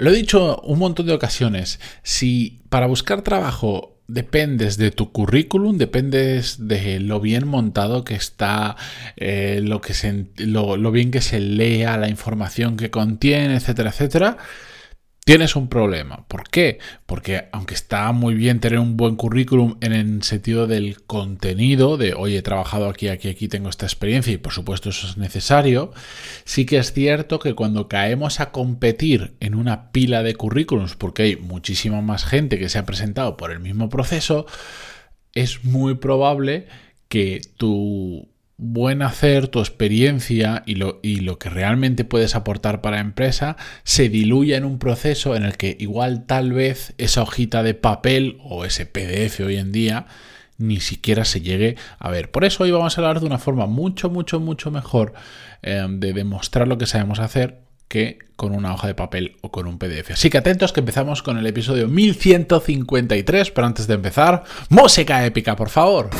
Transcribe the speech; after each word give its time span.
Lo 0.00 0.08
he 0.08 0.14
dicho 0.14 0.62
un 0.62 0.78
montón 0.78 1.04
de 1.04 1.12
ocasiones, 1.12 1.78
si 2.02 2.62
para 2.70 2.86
buscar 2.86 3.20
trabajo 3.20 3.98
dependes 4.08 4.78
de 4.78 4.90
tu 4.90 5.12
currículum, 5.12 5.76
dependes 5.76 6.66
de 6.66 7.00
lo 7.00 7.20
bien 7.20 7.46
montado 7.46 8.02
que 8.02 8.14
está, 8.14 8.76
eh, 9.18 9.60
lo, 9.62 9.82
que 9.82 9.92
lo 10.38 10.90
bien 10.90 11.10
que 11.10 11.20
se 11.20 11.38
lea, 11.38 11.98
la 11.98 12.08
información 12.08 12.78
que 12.78 12.90
contiene, 12.90 13.56
etcétera, 13.56 13.90
etcétera, 13.90 14.38
tienes 15.30 15.54
un 15.54 15.68
problema. 15.68 16.26
¿Por 16.26 16.48
qué? 16.48 16.80
Porque 17.06 17.44
aunque 17.52 17.74
está 17.74 18.10
muy 18.10 18.34
bien 18.34 18.58
tener 18.58 18.80
un 18.80 18.96
buen 18.96 19.14
currículum 19.14 19.76
en 19.80 19.92
el 19.92 20.24
sentido 20.24 20.66
del 20.66 21.02
contenido, 21.02 21.96
de 21.96 22.14
oye, 22.14 22.38
he 22.38 22.42
trabajado 22.42 22.88
aquí, 22.88 23.06
aquí, 23.06 23.28
aquí, 23.28 23.46
tengo 23.46 23.68
esta 23.68 23.86
experiencia 23.86 24.32
y 24.32 24.38
por 24.38 24.52
supuesto 24.52 24.88
eso 24.88 25.06
es 25.06 25.18
necesario, 25.18 25.92
sí 26.44 26.66
que 26.66 26.78
es 26.78 26.92
cierto 26.92 27.38
que 27.38 27.54
cuando 27.54 27.86
caemos 27.86 28.40
a 28.40 28.50
competir 28.50 29.36
en 29.38 29.54
una 29.54 29.92
pila 29.92 30.24
de 30.24 30.34
currículums, 30.34 30.96
porque 30.96 31.22
hay 31.22 31.36
muchísima 31.36 32.00
más 32.00 32.24
gente 32.24 32.58
que 32.58 32.68
se 32.68 32.78
ha 32.78 32.84
presentado 32.84 33.36
por 33.36 33.52
el 33.52 33.60
mismo 33.60 33.88
proceso, 33.88 34.46
es 35.32 35.64
muy 35.64 35.94
probable 35.94 36.66
que 37.08 37.40
tu 37.56 38.29
buen 38.62 39.00
hacer, 39.00 39.48
tu 39.48 39.60
experiencia 39.60 40.62
y 40.66 40.74
lo, 40.74 41.00
y 41.02 41.20
lo, 41.20 41.38
que 41.38 41.48
realmente 41.48 42.04
puedes 42.04 42.34
aportar 42.34 42.82
para 42.82 42.96
la 42.96 43.02
empresa 43.02 43.56
se 43.84 44.10
diluya 44.10 44.58
en 44.58 44.66
un 44.66 44.78
proceso 44.78 45.34
en 45.34 45.44
el 45.44 45.56
que 45.56 45.76
igual 45.80 46.26
tal 46.26 46.52
vez 46.52 46.92
esa 46.98 47.22
hojita 47.22 47.62
de 47.62 47.72
papel 47.72 48.36
o 48.44 48.66
ese 48.66 48.84
PDF 48.84 49.40
hoy 49.40 49.56
en 49.56 49.72
día 49.72 50.06
ni 50.58 50.78
siquiera 50.80 51.24
se 51.24 51.40
llegue 51.40 51.76
a 51.98 52.10
ver. 52.10 52.30
Por 52.30 52.44
eso 52.44 52.64
hoy 52.64 52.70
vamos 52.70 52.96
a 52.96 53.00
hablar 53.00 53.20
de 53.20 53.26
una 53.26 53.38
forma 53.38 53.64
mucho, 53.64 54.10
mucho, 54.10 54.40
mucho 54.40 54.70
mejor 54.70 55.14
eh, 55.62 55.86
de 55.88 56.12
demostrar 56.12 56.68
lo 56.68 56.76
que 56.76 56.84
sabemos 56.84 57.18
hacer 57.18 57.60
que 57.88 58.18
con 58.36 58.54
una 58.54 58.74
hoja 58.74 58.86
de 58.86 58.94
papel 58.94 59.36
o 59.40 59.50
con 59.50 59.66
un 59.66 59.78
PDF. 59.78 60.12
Así 60.12 60.28
que 60.28 60.36
atentos 60.36 60.72
que 60.72 60.80
empezamos 60.80 61.22
con 61.22 61.38
el 61.38 61.46
episodio 61.46 61.88
1153, 61.88 63.50
pero 63.52 63.66
antes 63.66 63.86
de 63.86 63.94
empezar, 63.94 64.44
música 64.68 65.24
épica, 65.24 65.56
por 65.56 65.70
favor. 65.70 66.10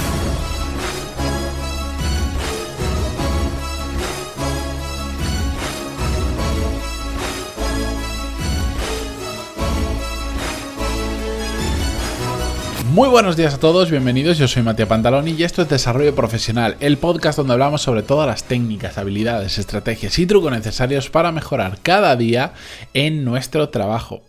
Muy 12.90 13.08
buenos 13.08 13.36
días 13.36 13.54
a 13.54 13.60
todos, 13.60 13.88
bienvenidos. 13.88 14.36
Yo 14.36 14.48
soy 14.48 14.64
Matías 14.64 14.88
Pantaloni 14.88 15.30
y 15.38 15.44
esto 15.44 15.62
es 15.62 15.68
Desarrollo 15.68 16.12
Profesional, 16.16 16.76
el 16.80 16.98
podcast 16.98 17.38
donde 17.38 17.52
hablamos 17.52 17.82
sobre 17.82 18.02
todas 18.02 18.26
las 18.26 18.42
técnicas, 18.42 18.98
habilidades, 18.98 19.58
estrategias 19.58 20.18
y 20.18 20.26
trucos 20.26 20.50
necesarios 20.50 21.08
para 21.08 21.30
mejorar 21.30 21.78
cada 21.82 22.16
día 22.16 22.52
en 22.92 23.24
nuestro 23.24 23.68
trabajo. 23.68 24.24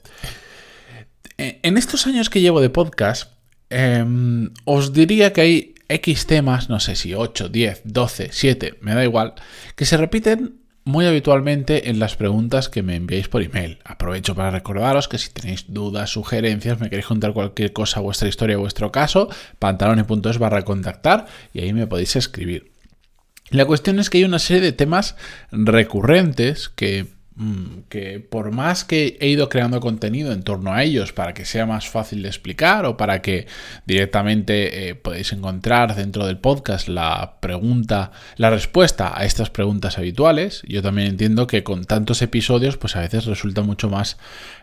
Eh, 1.39 1.59
en 1.63 1.75
estos 1.75 2.05
años 2.05 2.29
que 2.29 2.39
llevo 2.39 2.61
de 2.61 2.69
podcast, 2.69 3.31
em, 3.71 4.51
os 4.65 4.93
diría 4.93 5.33
que 5.33 5.41
hay 5.41 5.75
X 5.89 6.27
temas, 6.27 6.69
no 6.69 6.79
sé 6.79 6.95
si 6.95 7.15
8, 7.15 7.49
10, 7.49 7.81
12, 7.83 8.29
7, 8.31 8.75
me 8.79 8.93
da 8.93 9.03
igual, 9.03 9.33
que 9.75 9.85
se 9.85 9.97
repiten 9.97 10.60
muy 10.83 11.05
habitualmente 11.05 11.89
en 11.89 11.99
las 11.99 12.15
preguntas 12.15 12.69
que 12.69 12.83
me 12.83 12.95
enviáis 12.95 13.27
por 13.27 13.43
email. 13.43 13.79
Aprovecho 13.83 14.35
para 14.35 14.51
recordaros 14.51 15.07
que 15.07 15.17
si 15.17 15.29
tenéis 15.29 15.65
dudas, 15.67 16.09
sugerencias, 16.09 16.79
me 16.79 16.89
queréis 16.89 17.05
contar 17.05 17.33
cualquier 17.33 17.71
cosa, 17.73 17.99
vuestra 17.99 18.27
historia, 18.27 18.57
vuestro 18.57 18.91
caso, 18.91 19.29
pantaloni.es 19.59 20.37
barra 20.39 20.63
contactar 20.63 21.27
y 21.53 21.61
ahí 21.61 21.73
me 21.73 21.87
podéis 21.87 22.15
escribir. 22.15 22.71
La 23.49 23.65
cuestión 23.65 23.99
es 23.99 24.09
que 24.09 24.19
hay 24.19 24.23
una 24.23 24.39
serie 24.39 24.61
de 24.61 24.71
temas 24.71 25.15
recurrentes 25.51 26.69
que 26.69 27.07
que 27.89 28.19
por 28.19 28.51
más 28.51 28.83
que 28.83 29.17
he 29.19 29.27
ido 29.27 29.49
creando 29.49 29.79
contenido 29.79 30.31
en 30.31 30.43
torno 30.43 30.73
a 30.73 30.83
ellos 30.83 31.13
para 31.13 31.33
que 31.33 31.45
sea 31.45 31.65
más 31.65 31.87
fácil 31.89 32.21
de 32.21 32.29
explicar 32.29 32.85
o 32.85 32.97
para 32.97 33.21
que 33.21 33.47
directamente 33.85 34.89
eh, 34.89 34.95
podéis 34.95 35.33
encontrar 35.33 35.95
dentro 35.95 36.25
del 36.25 36.37
podcast 36.37 36.87
la 36.87 37.37
pregunta, 37.39 38.11
la 38.37 38.49
respuesta 38.49 39.13
a 39.15 39.25
estas 39.25 39.49
preguntas 39.49 39.97
habituales, 39.97 40.63
yo 40.67 40.81
también 40.81 41.07
entiendo 41.07 41.47
que 41.47 41.63
con 41.63 41.85
tantos 41.85 42.21
episodios 42.21 42.77
pues 42.77 42.95
a 42.95 43.01
veces 43.01 43.25
resulta 43.25 43.61
mucho 43.61 43.89
más 43.89 44.17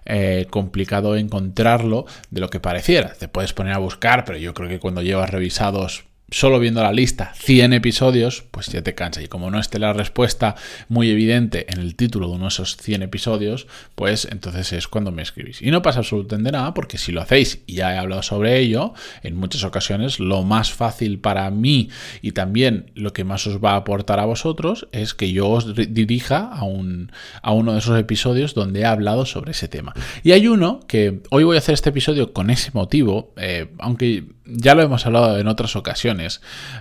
eh, 0.04 0.46
complicado 0.50 1.16
encontrarlo 1.16 2.06
de 2.30 2.40
lo 2.40 2.48
que 2.48 2.60
pareciera. 2.60 3.12
Te 3.12 3.28
puedes 3.28 3.52
poner 3.52 3.74
a 3.74 3.78
buscar, 3.78 4.24
pero 4.24 4.38
yo 4.38 4.54
creo 4.54 4.68
que 4.68 4.78
cuando 4.78 5.02
llevas 5.02 5.30
revisados 5.30 6.07
solo 6.30 6.60
viendo 6.60 6.82
la 6.82 6.92
lista 6.92 7.32
100 7.34 7.72
episodios, 7.72 8.44
pues 8.50 8.66
ya 8.66 8.82
te 8.82 8.94
cansa. 8.94 9.22
Y 9.22 9.28
como 9.28 9.50
no 9.50 9.58
esté 9.58 9.78
la 9.78 9.92
respuesta 9.92 10.56
muy 10.88 11.10
evidente 11.10 11.66
en 11.72 11.80
el 11.80 11.94
título 11.94 12.28
de 12.28 12.34
uno 12.34 12.44
de 12.44 12.48
esos 12.48 12.76
100 12.76 13.02
episodios, 13.02 13.66
pues 13.94 14.28
entonces 14.30 14.72
es 14.72 14.88
cuando 14.88 15.10
me 15.10 15.22
escribís. 15.22 15.62
Y 15.62 15.70
no 15.70 15.82
pasa 15.82 16.00
absolutamente 16.00 16.52
nada, 16.52 16.74
porque 16.74 16.98
si 16.98 17.12
lo 17.12 17.22
hacéis, 17.22 17.60
y 17.66 17.74
ya 17.74 17.94
he 17.94 17.98
hablado 17.98 18.22
sobre 18.22 18.58
ello, 18.58 18.92
en 19.22 19.36
muchas 19.36 19.64
ocasiones 19.64 20.20
lo 20.20 20.42
más 20.42 20.72
fácil 20.72 21.18
para 21.18 21.50
mí 21.50 21.88
y 22.22 22.32
también 22.32 22.90
lo 22.94 23.12
que 23.12 23.24
más 23.24 23.46
os 23.46 23.62
va 23.62 23.72
a 23.72 23.76
aportar 23.76 24.20
a 24.20 24.24
vosotros 24.24 24.88
es 24.92 25.14
que 25.14 25.32
yo 25.32 25.48
os 25.48 25.74
dirija 25.74 26.48
a, 26.52 26.64
un, 26.64 27.12
a 27.42 27.52
uno 27.52 27.72
de 27.72 27.78
esos 27.78 27.98
episodios 27.98 28.54
donde 28.54 28.80
he 28.80 28.84
hablado 28.84 29.26
sobre 29.26 29.52
ese 29.52 29.68
tema. 29.68 29.94
Y 30.22 30.32
hay 30.32 30.48
uno 30.48 30.80
que 30.86 31.20
hoy 31.30 31.44
voy 31.44 31.56
a 31.56 31.58
hacer 31.58 31.74
este 31.74 31.90
episodio 31.90 32.32
con 32.32 32.50
ese 32.50 32.70
motivo, 32.74 33.32
eh, 33.36 33.68
aunque 33.78 34.24
ya 34.50 34.74
lo 34.74 34.82
hemos 34.82 35.04
hablado 35.04 35.38
en 35.38 35.46
otras 35.46 35.76
ocasiones, 35.76 36.17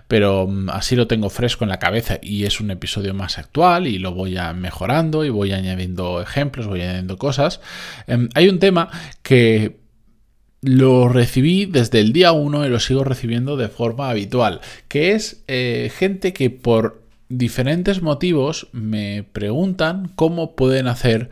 pero 0.07 0.47
mm, 0.47 0.69
así 0.69 0.95
lo 0.95 1.07
tengo 1.07 1.29
fresco 1.29 1.63
en 1.63 1.69
la 1.69 1.79
cabeza 1.79 2.19
y 2.21 2.45
es 2.45 2.59
un 2.59 2.71
episodio 2.71 3.13
más 3.13 3.37
actual 3.37 3.87
y 3.87 3.99
lo 3.99 4.13
voy 4.13 4.37
a 4.37 4.53
mejorando 4.53 5.25
y 5.25 5.29
voy 5.29 5.51
añadiendo 5.51 6.21
ejemplos, 6.21 6.67
voy 6.67 6.81
añadiendo 6.81 7.17
cosas. 7.17 7.61
Em, 8.07 8.29
hay 8.33 8.49
un 8.49 8.59
tema 8.59 8.89
que 9.21 9.77
lo 10.61 11.07
recibí 11.07 11.65
desde 11.65 11.99
el 11.99 12.13
día 12.13 12.31
1 12.31 12.65
y 12.65 12.69
lo 12.69 12.79
sigo 12.79 13.03
recibiendo 13.03 13.57
de 13.57 13.69
forma 13.69 14.09
habitual, 14.09 14.61
que 14.87 15.13
es 15.13 15.43
eh, 15.47 15.91
gente 15.95 16.33
que 16.33 16.49
por 16.49 17.03
diferentes 17.29 18.01
motivos 18.01 18.67
me 18.71 19.23
preguntan 19.23 20.09
cómo 20.15 20.55
pueden 20.55 20.87
hacer 20.87 21.29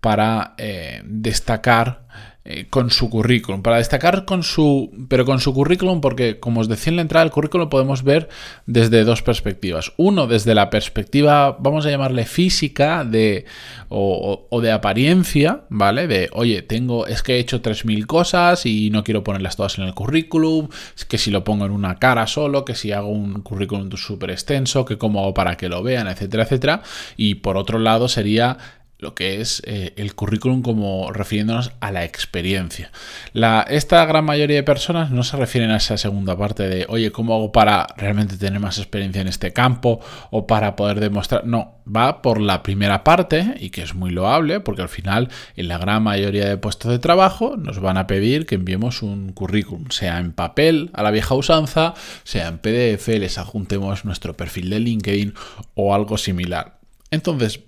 para 0.00 0.54
eh, 0.58 1.02
destacar 1.04 2.06
eh, 2.50 2.66
con 2.70 2.90
su 2.90 3.10
currículum. 3.10 3.60
Para 3.60 3.76
destacar 3.76 4.24
con 4.24 4.42
su, 4.42 4.90
pero 5.08 5.26
con 5.26 5.38
su 5.38 5.52
currículum, 5.52 6.00
porque 6.00 6.40
como 6.40 6.62
os 6.62 6.68
decía 6.68 6.90
en 6.90 6.96
la 6.96 7.02
entrada, 7.02 7.22
el 7.26 7.30
currículum 7.30 7.68
podemos 7.68 8.04
ver 8.04 8.30
desde 8.64 9.04
dos 9.04 9.20
perspectivas. 9.20 9.92
Uno, 9.98 10.26
desde 10.26 10.54
la 10.54 10.70
perspectiva, 10.70 11.58
vamos 11.60 11.84
a 11.84 11.90
llamarle 11.90 12.24
física 12.24 13.04
de, 13.04 13.44
o, 13.90 14.60
de 14.62 14.72
apariencia, 14.72 15.64
¿vale? 15.68 16.06
De, 16.06 16.30
oye, 16.32 16.62
tengo, 16.62 17.06
es 17.06 17.22
que 17.22 17.34
he 17.34 17.38
hecho 17.38 17.60
3.000 17.60 18.06
cosas 18.06 18.64
y 18.64 18.88
no 18.88 19.04
quiero 19.04 19.22
ponerlas 19.22 19.56
todas 19.56 19.76
en 19.76 19.84
el 19.84 19.92
currículum, 19.92 20.70
que 21.06 21.18
si 21.18 21.30
lo 21.30 21.44
pongo 21.44 21.66
en 21.66 21.72
una 21.72 21.98
cara 21.98 22.26
solo, 22.26 22.64
que 22.64 22.74
si 22.74 22.92
hago 22.92 23.08
un 23.08 23.42
currículum 23.42 23.90
súper 23.92 24.30
extenso, 24.30 24.86
que 24.86 24.96
cómo 24.96 25.20
hago 25.20 25.34
para 25.34 25.58
que 25.58 25.68
lo 25.68 25.82
vean, 25.82 26.06
etcétera, 26.06 26.44
etcétera. 26.44 26.82
Y 27.18 27.34
por 27.34 27.58
otro 27.58 27.78
lado 27.78 28.08
sería 28.08 28.56
lo 28.98 29.14
que 29.14 29.40
es 29.40 29.62
eh, 29.64 29.92
el 29.96 30.14
currículum 30.14 30.62
como 30.62 31.12
refiriéndonos 31.12 31.72
a 31.80 31.92
la 31.92 32.04
experiencia. 32.04 32.90
La, 33.32 33.62
esta 33.62 34.04
gran 34.04 34.24
mayoría 34.24 34.56
de 34.56 34.62
personas 34.64 35.10
no 35.10 35.22
se 35.22 35.36
refieren 35.36 35.70
a 35.70 35.76
esa 35.76 35.96
segunda 35.96 36.36
parte 36.36 36.68
de, 36.68 36.84
oye, 36.88 37.12
¿cómo 37.12 37.34
hago 37.34 37.52
para 37.52 37.86
realmente 37.96 38.36
tener 38.36 38.58
más 38.58 38.78
experiencia 38.78 39.22
en 39.22 39.28
este 39.28 39.52
campo 39.52 40.00
o 40.30 40.46
para 40.48 40.74
poder 40.74 40.98
demostrar? 40.98 41.46
No, 41.46 41.78
va 41.86 42.22
por 42.22 42.40
la 42.40 42.64
primera 42.64 43.04
parte 43.04 43.54
y 43.60 43.70
que 43.70 43.82
es 43.82 43.94
muy 43.94 44.10
loable 44.10 44.58
porque 44.60 44.82
al 44.82 44.88
final 44.88 45.28
en 45.56 45.68
la 45.68 45.78
gran 45.78 46.02
mayoría 46.02 46.48
de 46.48 46.56
puestos 46.56 46.90
de 46.90 46.98
trabajo 46.98 47.56
nos 47.56 47.78
van 47.80 47.98
a 47.98 48.08
pedir 48.08 48.46
que 48.46 48.56
enviemos 48.56 49.02
un 49.02 49.32
currículum, 49.32 49.90
sea 49.90 50.18
en 50.18 50.32
papel 50.32 50.90
a 50.92 51.04
la 51.04 51.12
vieja 51.12 51.36
usanza, 51.36 51.94
sea 52.24 52.48
en 52.48 52.58
PDF, 52.58 53.06
les 53.08 53.38
adjuntemos 53.38 54.04
nuestro 54.04 54.36
perfil 54.36 54.70
de 54.70 54.80
LinkedIn 54.80 55.34
o 55.74 55.94
algo 55.94 56.18
similar. 56.18 56.78
Entonces, 57.10 57.60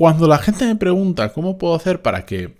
cuando 0.00 0.26
la 0.26 0.38
gente 0.38 0.64
me 0.64 0.76
pregunta 0.76 1.30
cómo 1.30 1.58
puedo 1.58 1.74
hacer 1.74 2.00
para 2.00 2.24
que 2.24 2.54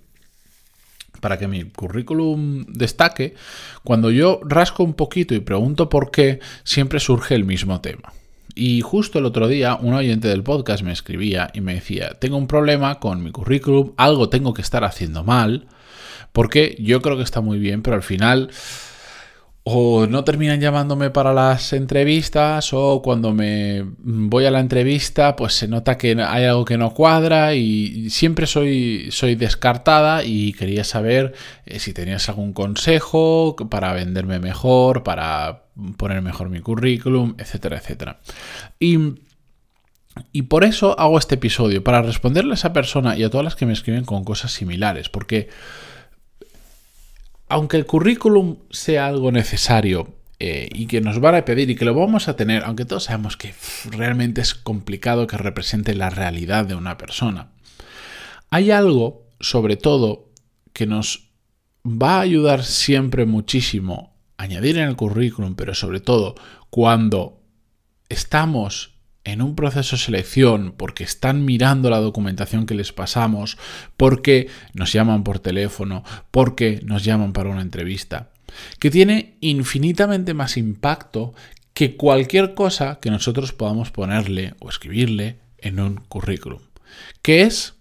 para 1.21 1.39
que 1.39 1.49
mi 1.49 1.65
currículum 1.65 2.67
destaque, 2.67 3.35
cuando 3.83 4.11
yo 4.11 4.41
rasco 4.45 4.83
un 4.83 4.93
poquito 4.93 5.35
y 5.35 5.41
pregunto 5.41 5.89
por 5.89 6.11
qué, 6.11 6.41
siempre 6.65 7.01
surge 7.01 7.35
el 7.35 7.47
mismo 7.47 7.81
tema. 7.81 8.13
Y 8.55 8.83
justo 8.83 9.19
el 9.19 9.25
otro 9.25 9.49
día 9.49 9.77
un 9.77 9.95
oyente 9.95 10.29
del 10.29 10.43
podcast 10.43 10.83
me 10.83 10.93
escribía 10.93 11.51
y 11.55 11.63
me 11.63 11.73
decía, 11.73 12.11
tengo 12.21 12.37
un 12.37 12.47
problema 12.47 13.01
con 13.01 13.23
mi 13.23 13.31
currículum, 13.31 13.93
algo 13.97 14.29
tengo 14.29 14.53
que 14.53 14.61
estar 14.61 14.85
haciendo 14.85 15.25
mal, 15.25 15.67
porque 16.33 16.77
yo 16.79 17.01
creo 17.01 17.17
que 17.17 17.23
está 17.23 17.41
muy 17.41 17.59
bien, 17.59 17.81
pero 17.81 17.97
al 17.97 18.03
final 18.03 18.51
o 19.63 20.07
no 20.07 20.25
terminan 20.25 20.61
llamándome 20.61 21.11
para 21.11 21.35
las 21.35 21.73
entrevistas 21.73 22.73
o 22.73 23.03
cuando 23.03 23.33
me 23.35 23.85
voy 23.99 24.47
a 24.47 24.51
la 24.51 24.61
entrevista 24.61 25.37
pues 25.37 25.53
se 25.53 25.69
nota 25.69 25.99
que 25.99 26.17
hay 26.21 26.45
algo 26.45 26.65
que 26.65 26.79
no 26.79 26.95
cuadra 26.95 27.55
y 27.55 28.09
siempre 28.11 28.47
soy, 28.47 29.09
soy 29.11 29.35
descartada 29.35 30.25
y 30.25 30.55
quería 30.55 30.83
saber 30.83 31.35
eh, 31.67 31.79
si 31.79 31.93
tenías 31.93 32.29
algún 32.29 32.53
consejo 32.55 33.55
para 33.69 33.93
venderme 33.93 34.39
mejor, 34.39 35.03
para 35.03 35.65
poner 35.99 36.23
mejor 36.23 36.49
mi 36.49 36.61
currículum, 36.61 37.35
etcétera, 37.39 37.77
etcétera. 37.79 38.21
Y 38.79 38.99
Y 40.33 40.43
por 40.43 40.65
eso 40.65 40.99
hago 40.99 41.19
este 41.19 41.37
episodio, 41.37 41.85
para 41.85 42.03
responderle 42.03 42.53
a 42.53 42.55
esa 42.55 42.73
persona 42.73 43.17
y 43.17 43.23
a 43.23 43.31
todas 43.31 43.45
las 43.45 43.55
que 43.55 43.65
me 43.65 43.73
escriben 43.73 44.05
con 44.05 44.25
cosas 44.25 44.51
similares, 44.53 45.09
porque 45.09 45.49
aunque 47.51 47.77
el 47.77 47.85
currículum 47.85 48.59
sea 48.71 49.07
algo 49.07 49.33
necesario 49.33 50.15
eh, 50.39 50.69
y 50.73 50.87
que 50.87 51.01
nos 51.01 51.21
van 51.21 51.35
a 51.35 51.45
pedir 51.45 51.69
y 51.69 51.75
que 51.75 51.85
lo 51.85 51.95
vamos 51.95 52.29
a 52.29 52.37
tener, 52.37 52.63
aunque 52.65 52.85
todos 52.85 53.05
sabemos 53.05 53.37
que 53.37 53.53
realmente 53.91 54.41
es 54.41 54.55
complicado 54.55 55.27
que 55.27 55.37
represente 55.37 55.95
la 55.95 56.11
realidad 56.11 56.65
de 56.65 56.77
una 56.77 56.97
persona, 56.97 57.51
hay 58.51 58.71
algo, 58.71 59.27
sobre 59.41 59.77
todo, 59.77 60.31
que 60.73 60.87
nos 60.87 61.29
va 61.85 62.19
a 62.19 62.21
ayudar 62.21 62.65
siempre 62.65 63.27
muchísimo 63.27 64.15
añadir 64.37 64.79
en 64.79 64.89
el 64.89 64.97
currículum, 64.97 65.57
pero 65.57 65.75
sobre 65.75 66.01
todo 66.01 66.37
cuando 66.71 67.43
estamos 68.09 68.95
en 69.25 69.43
un 69.43 69.55
proceso 69.55 69.97
de 69.97 70.03
selección, 70.03 70.75
porque 70.77 71.05
están 71.05 71.45
mirando 71.45 71.91
la 71.91 72.01
documentación 72.01 72.67
que 72.67 72.75
les 72.75 72.93
pasamos, 72.93 73.59
porque 73.97 74.49
nos 74.73 74.93
llaman 74.93 75.25
por 75.25 75.39
teléfono, 75.39 76.05
porque 76.31 76.81
nos 76.85 77.05
llaman 77.05 77.33
para 77.33 77.51
una 77.51 77.63
entrevista, 77.63 78.31
que 78.79 78.91
tiene 78.91 79.37
infinitamente 79.41 80.35
más 80.35 80.57
impacto 80.57 81.35
que 81.75 81.97
cualquier 81.97 82.55
cosa 82.55 82.99
que 83.01 83.11
nosotros 83.11 83.53
podamos 83.53 83.91
ponerle 83.91 84.55
o 84.61 84.69
escribirle 84.69 85.39
en 85.59 85.81
un 85.81 85.97
currículum, 85.97 86.61
que 87.23 87.43
es 87.43 87.75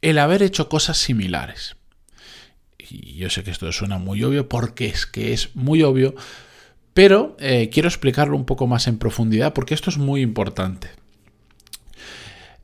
el 0.00 0.18
haber 0.18 0.42
hecho 0.42 0.68
cosas 0.68 0.98
similares. 0.98 1.76
Y 2.78 3.16
yo 3.16 3.30
sé 3.30 3.42
que 3.42 3.50
esto 3.50 3.70
suena 3.72 3.98
muy 3.98 4.22
obvio 4.24 4.48
porque 4.48 4.86
es 4.86 5.06
que 5.06 5.32
es 5.32 5.54
muy 5.54 5.82
obvio, 5.82 6.14
pero 6.98 7.36
eh, 7.38 7.70
quiero 7.72 7.86
explicarlo 7.88 8.36
un 8.36 8.44
poco 8.44 8.66
más 8.66 8.88
en 8.88 8.98
profundidad 8.98 9.52
porque 9.52 9.72
esto 9.72 9.88
es 9.88 9.98
muy 9.98 10.20
importante. 10.20 10.88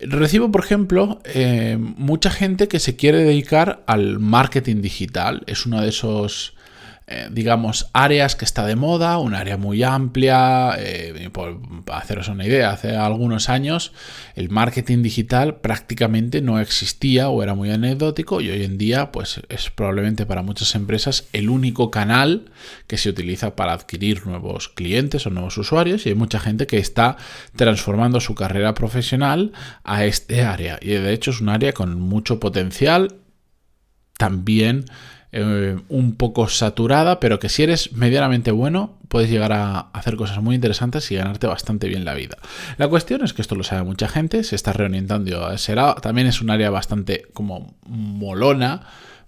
Recibo, 0.01 0.51
por 0.51 0.65
ejemplo, 0.65 1.21
eh, 1.25 1.77
mucha 1.79 2.33
gente 2.33 2.67
que 2.67 2.81
se 2.81 2.97
quiere 2.97 3.19
dedicar 3.19 3.85
al 3.87 4.19
marketing 4.19 4.83
digital. 4.83 5.45
Es 5.47 5.67
uno 5.67 5.81
de 5.81 5.91
esos 5.91 6.54
eh, 7.07 7.29
digamos, 7.31 7.91
áreas 7.93 8.35
que 8.35 8.47
está 8.47 8.65
de 8.65 8.77
moda, 8.77 9.19
un 9.19 9.35
área 9.35 9.59
muy 9.59 9.83
amplia. 9.83 10.75
Eh, 10.79 11.29
por 11.33 11.61
haceros 11.93 12.29
una 12.29 12.47
idea, 12.47 12.71
hace 12.71 12.97
algunos 12.97 13.49
años 13.49 13.93
el 14.35 14.49
marketing 14.49 15.03
digital 15.03 15.57
prácticamente 15.57 16.41
no 16.41 16.61
existía 16.61 17.29
o 17.29 17.43
era 17.43 17.55
muy 17.55 17.71
anecdótico 17.71 18.41
y 18.41 18.51
hoy 18.51 18.65
en 18.65 18.79
día 18.79 19.13
pues 19.13 19.41
es 19.49 19.71
probablemente 19.71 20.27
para 20.27 20.43
muchas 20.43 20.75
empresas 20.75 21.27
el 21.33 21.51
único 21.51 21.91
canal 21.91 22.51
que 22.87 22.97
se 22.97 23.11
utiliza 23.11 23.57
para 23.57 23.73
adquirir 23.73 24.27
nuevos 24.27 24.69
clientes 24.69 25.27
o 25.27 25.31
nuevos 25.31 25.59
usuarios 25.59 26.07
y 26.07 26.11
hay 26.11 26.15
mucha 26.15 26.41
gente 26.41 26.67
que 26.67 26.79
está 26.79 27.17
transformando 27.57 28.21
su 28.21 28.35
carrera 28.35 28.75
profesional 28.75 29.53
a 29.83 30.05
este 30.05 30.43
área 30.43 30.79
y 30.81 30.89
de 30.89 31.13
hecho 31.13 31.31
es 31.31 31.41
un 31.41 31.49
área 31.49 31.73
con 31.73 32.01
mucho 32.01 32.41
potencial 32.41 33.17
también 34.17 34.85
eh, 35.37 35.77
un 35.89 36.15
poco 36.15 36.47
saturada, 36.47 37.19
pero 37.19 37.41
que 37.41 37.49
si 37.49 37.65
eres 37.65 37.93
medianamente 37.93 38.53
bueno, 38.53 38.99
puedes 39.09 39.29
llegar 39.29 39.53
a 39.53 39.81
hacer 39.93 40.15
cosas 40.15 40.41
muy 40.41 40.55
interesantes 40.55 41.11
y 41.11 41.17
ganarte 41.17 41.49
bastante 41.49 41.89
bien 41.89 42.05
la 42.05 42.15
vida. 42.15 42.39
La 42.77 42.87
cuestión 42.87 43.25
es 43.25 43.33
que 43.33 43.43
esto 43.43 43.57
lo 43.57 43.65
sabe 43.65 43.83
mucha 43.83 44.07
gente, 44.07 44.45
se 44.45 44.55
está 44.55 44.73
reorientando. 44.73 45.59
Será, 45.59 45.97
también 45.97 46.29
es 46.29 46.41
un 46.41 46.51
área 46.51 46.71
bastante 46.71 47.27
como 47.33 47.75
molona. 47.85 48.83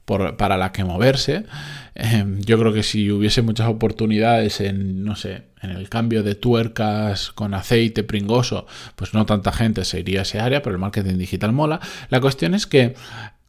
para 0.06 0.56
la 0.56 0.70
que 0.70 0.85
moverse. 0.85 1.47
Em, 1.97 2.41
yo 2.41 2.56
creo 2.61 2.73
que 2.73 2.85
si 2.85 3.11
hubiese 3.11 3.43
muchas 3.43 3.69
oportunidades 3.69 4.61
en, 4.61 5.03
no 5.03 5.17
sé, 5.17 5.47
en 5.61 5.70
el 5.70 5.88
cambio 5.88 6.23
de 6.23 6.37
tuercas 6.37 7.32
con 7.32 7.53
aceite 7.55 8.05
pringoso, 8.05 8.69
pues 8.94 9.14
no 9.14 9.26
tanta 9.26 9.50
gente 9.50 9.85
se 9.85 9.99
iría 9.99 10.20
a 10.20 10.23
ese 10.23 10.38
área, 10.38 10.62
pero 10.62 10.76
el 10.76 10.81
marketing 10.81 11.19
digital 11.19 11.53
mola. 11.53 11.81
La 12.11 12.20
cuestión 12.20 12.55
es 12.55 12.69
que 12.69 12.94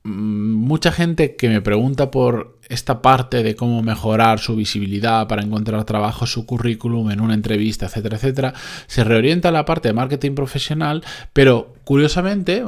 mucha 0.07 0.91
gente 0.91 1.35
que 1.35 1.49
me 1.49 1.61
pregunta 1.61 2.11
por 2.11 2.59
esta 2.69 3.01
parte 3.01 3.43
de 3.43 3.55
cómo 3.55 3.81
mejorar 3.83 4.39
su 4.39 4.55
visibilidad 4.55 5.27
para 5.27 5.43
encontrar 5.43 5.83
trabajo, 5.83 6.25
su 6.25 6.45
currículum 6.45 7.11
en 7.11 7.21
una 7.21 7.33
entrevista, 7.33 7.87
etcétera, 7.87 8.17
etcétera, 8.17 8.53
se 8.87 9.03
reorienta 9.03 9.49
a 9.49 9.51
la 9.51 9.65
parte 9.65 9.89
de 9.89 9.93
marketing 9.93 10.33
profesional, 10.33 11.03
pero 11.33 11.75
curiosamente, 11.83 12.63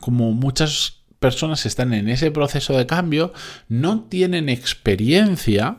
como 0.00 0.32
muchas 0.32 1.02
personas 1.18 1.64
están 1.66 1.94
en 1.94 2.08
ese 2.08 2.30
proceso 2.30 2.76
de 2.76 2.86
cambio, 2.86 3.32
no 3.68 4.04
tienen 4.04 4.48
experiencia 4.48 5.78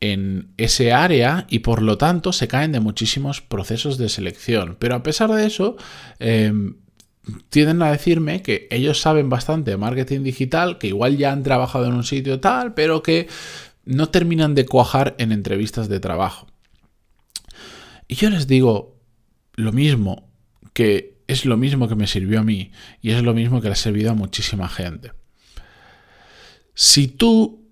en 0.00 0.52
ese 0.56 0.92
área 0.92 1.46
y 1.48 1.58
por 1.58 1.82
lo 1.82 1.98
tanto 1.98 2.32
se 2.32 2.48
caen 2.48 2.72
de 2.72 2.80
muchísimos 2.80 3.40
procesos 3.40 3.98
de 3.98 4.08
selección. 4.08 4.76
Pero 4.78 4.94
a 4.94 5.02
pesar 5.02 5.30
de 5.30 5.46
eso, 5.46 5.76
em, 6.20 6.76
tienden 7.48 7.82
a 7.82 7.90
decirme 7.90 8.42
que 8.42 8.68
ellos 8.70 9.00
saben 9.00 9.28
bastante 9.28 9.72
de 9.72 9.76
marketing 9.76 10.22
digital, 10.22 10.78
que 10.78 10.88
igual 10.88 11.16
ya 11.16 11.32
han 11.32 11.42
trabajado 11.42 11.86
en 11.86 11.94
un 11.94 12.04
sitio 12.04 12.40
tal, 12.40 12.74
pero 12.74 13.02
que 13.02 13.28
no 13.84 14.08
terminan 14.08 14.54
de 14.54 14.66
cuajar 14.66 15.14
en 15.18 15.32
entrevistas 15.32 15.88
de 15.88 16.00
trabajo. 16.00 16.46
Y 18.06 18.14
yo 18.14 18.30
les 18.30 18.46
digo 18.46 18.96
lo 19.54 19.72
mismo, 19.72 20.30
que 20.72 21.18
es 21.26 21.44
lo 21.44 21.56
mismo 21.56 21.88
que 21.88 21.94
me 21.94 22.06
sirvió 22.06 22.40
a 22.40 22.44
mí 22.44 22.72
y 23.02 23.10
es 23.10 23.22
lo 23.22 23.34
mismo 23.34 23.60
que 23.60 23.68
le 23.68 23.72
ha 23.72 23.76
servido 23.76 24.10
a 24.10 24.14
muchísima 24.14 24.68
gente. 24.68 25.12
Si 26.74 27.08
tú 27.08 27.68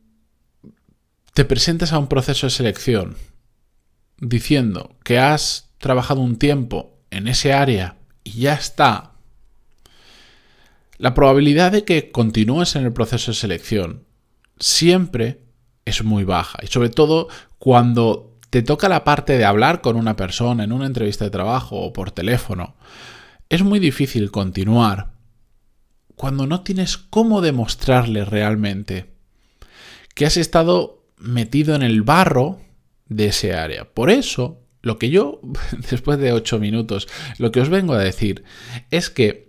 te 1.32 1.44
presentas 1.44 1.92
a 1.92 1.98
un 1.98 2.08
proceso 2.08 2.46
de 2.46 2.50
selección 2.50 3.16
diciendo 4.18 4.96
que 5.04 5.18
has 5.18 5.70
trabajado 5.78 6.20
un 6.20 6.36
tiempo 6.36 6.98
en 7.10 7.28
ese 7.28 7.52
área 7.52 7.96
y 8.24 8.32
ya 8.40 8.54
está, 8.54 9.15
la 10.98 11.14
probabilidad 11.14 11.72
de 11.72 11.84
que 11.84 12.10
continúes 12.10 12.76
en 12.76 12.84
el 12.84 12.92
proceso 12.92 13.30
de 13.30 13.36
selección 13.36 14.04
siempre 14.58 15.40
es 15.84 16.02
muy 16.02 16.24
baja. 16.24 16.58
Y 16.62 16.66
sobre 16.66 16.90
todo 16.90 17.28
cuando 17.58 18.38
te 18.50 18.62
toca 18.62 18.88
la 18.88 19.04
parte 19.04 19.38
de 19.38 19.44
hablar 19.44 19.80
con 19.80 19.96
una 19.96 20.16
persona 20.16 20.64
en 20.64 20.72
una 20.72 20.86
entrevista 20.86 21.24
de 21.24 21.30
trabajo 21.30 21.76
o 21.76 21.92
por 21.92 22.10
teléfono, 22.10 22.76
es 23.48 23.62
muy 23.62 23.78
difícil 23.78 24.30
continuar 24.30 25.12
cuando 26.16 26.46
no 26.46 26.62
tienes 26.62 26.96
cómo 26.96 27.40
demostrarle 27.40 28.24
realmente 28.24 29.14
que 30.14 30.26
has 30.26 30.36
estado 30.38 31.04
metido 31.18 31.74
en 31.74 31.82
el 31.82 32.02
barro 32.02 32.60
de 33.08 33.26
ese 33.26 33.54
área. 33.54 33.92
Por 33.92 34.10
eso, 34.10 34.62
lo 34.82 34.98
que 34.98 35.10
yo, 35.10 35.40
después 35.90 36.18
de 36.18 36.32
ocho 36.32 36.58
minutos, 36.58 37.06
lo 37.38 37.52
que 37.52 37.60
os 37.60 37.68
vengo 37.68 37.92
a 37.92 37.98
decir 37.98 38.44
es 38.90 39.10
que 39.10 39.45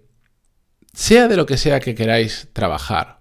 sea 0.98 1.28
de 1.28 1.38
lo 1.38 1.46
que 1.46 1.58
sea 1.58 1.80
que 1.80 1.94
queráis 1.94 2.48
trabajar, 2.54 3.20